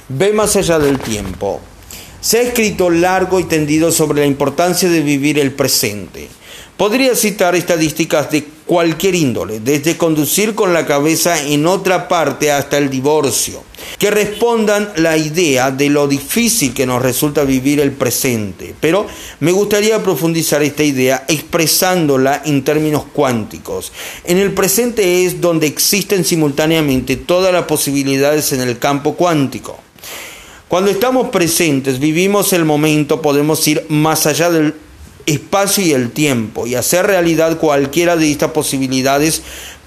[0.10, 1.60] Ve más allá del tiempo.
[2.20, 6.28] Se ha escrito largo y tendido sobre la importancia de vivir el presente.
[6.82, 12.80] Podría citar estadísticas de cualquier índole, desde conducir con la cabeza en otra parte hasta
[12.80, 13.64] el divorcio,
[14.00, 18.74] que respondan la idea de lo difícil que nos resulta vivir el presente.
[18.80, 19.06] Pero
[19.42, 23.92] me gustaría profundizar esta idea expresándola en términos cuánticos.
[24.24, 29.78] En el presente es donde existen simultáneamente todas las posibilidades en el campo cuántico.
[30.68, 34.74] Cuando estamos presentes, vivimos el momento, podemos ir más allá del
[35.26, 39.42] espacio y el tiempo y hacer realidad cualquiera de estas posibilidades,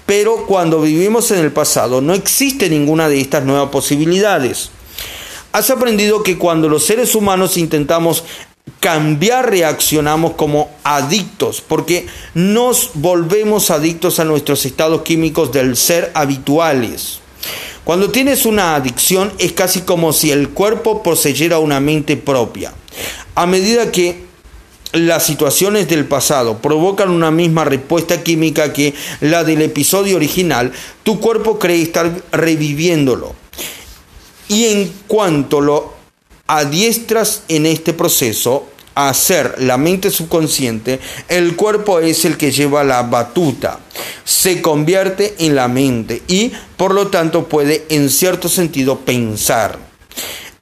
[0.05, 4.69] pero cuando vivimos en el pasado no existe ninguna de estas nuevas posibilidades.
[5.51, 8.23] Has aprendido que cuando los seres humanos intentamos
[8.79, 17.19] cambiar reaccionamos como adictos, porque nos volvemos adictos a nuestros estados químicos del ser habituales.
[17.83, 22.73] Cuando tienes una adicción es casi como si el cuerpo poseyera una mente propia.
[23.35, 24.25] A medida que
[24.95, 30.71] las situaciones del pasado provocan una misma respuesta química que la del episodio original,
[31.03, 33.35] tu cuerpo cree estar reviviéndolo.
[34.47, 35.93] Y en cuanto lo
[36.47, 42.83] adiestras en este proceso, a hacer la mente subconsciente, el cuerpo es el que lleva
[42.83, 43.79] la batuta,
[44.23, 49.77] se convierte en la mente y por lo tanto puede en cierto sentido pensar.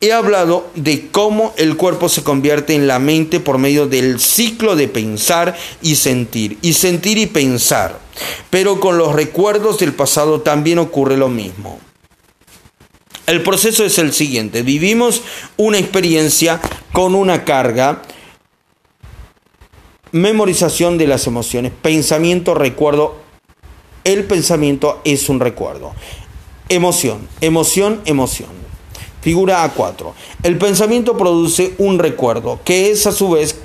[0.04, 4.76] He hablado de cómo el cuerpo se convierte en la mente por medio del ciclo
[4.76, 7.99] de pensar y sentir, y sentir y pensar.
[8.49, 11.80] Pero con los recuerdos del pasado también ocurre lo mismo.
[13.28, 15.22] El proceso es el siguiente, vivimos
[15.56, 16.60] una experiencia
[16.91, 18.01] con una carga,
[20.12, 23.22] memorización de las emociones, pensamiento, recuerdo,
[24.04, 25.93] el pensamiento es un recuerdo,
[26.68, 28.62] emoción, emoción, emoción.
[29.24, 30.11] Figura A4.
[30.43, 33.55] El pensamiento produce un recuerdo, que es a su vez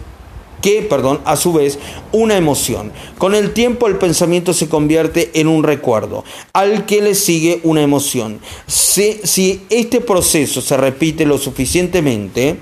[0.63, 1.79] que, perdón, a su vez,
[2.13, 2.93] una emoción.
[3.19, 7.83] Con el tiempo el pensamiento se convierte en un recuerdo, al que le sigue una
[7.83, 8.41] emoción.
[8.67, 12.57] Si, si este proceso se repite lo suficientemente,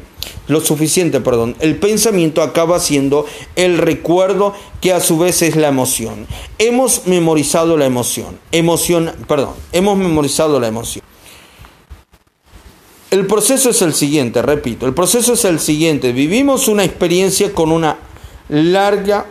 [0.48, 3.26] lo suficiente, perdón, el pensamiento acaba siendo
[3.56, 6.26] el recuerdo que a su vez es la emoción.
[6.58, 11.04] Hemos memorizado la emoción, emoción, perdón, hemos memorizado la emoción.
[13.10, 17.70] El proceso es el siguiente, repito, el proceso es el siguiente, vivimos una experiencia con
[17.70, 17.98] una
[18.48, 19.26] larga,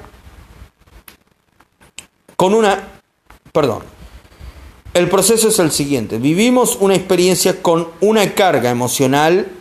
[2.35, 3.01] con una,
[3.51, 3.83] perdón,
[4.93, 9.51] el proceso es el siguiente, vivimos una experiencia con una carga emocional,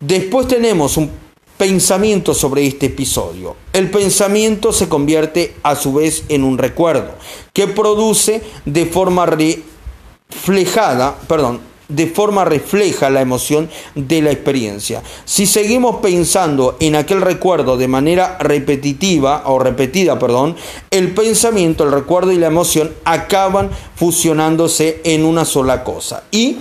[0.00, 1.10] Después tenemos un
[1.56, 3.56] pensamiento sobre este episodio.
[3.72, 7.14] El pensamiento se convierte a su vez en un recuerdo
[7.52, 15.02] que produce de forma reflejada, perdón, de forma refleja la emoción de la experiencia.
[15.24, 20.56] Si seguimos pensando en aquel recuerdo de manera repetitiva o repetida, perdón,
[20.90, 26.58] el pensamiento, el recuerdo y la emoción acaban fusionándose en una sola cosa y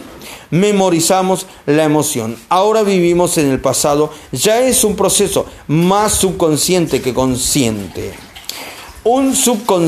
[0.49, 2.37] memorizamos la emoción.
[2.49, 8.13] Ahora vivimos en el pasado, ya es un proceso más subconsciente que consciente.
[9.03, 9.87] Un subconsciente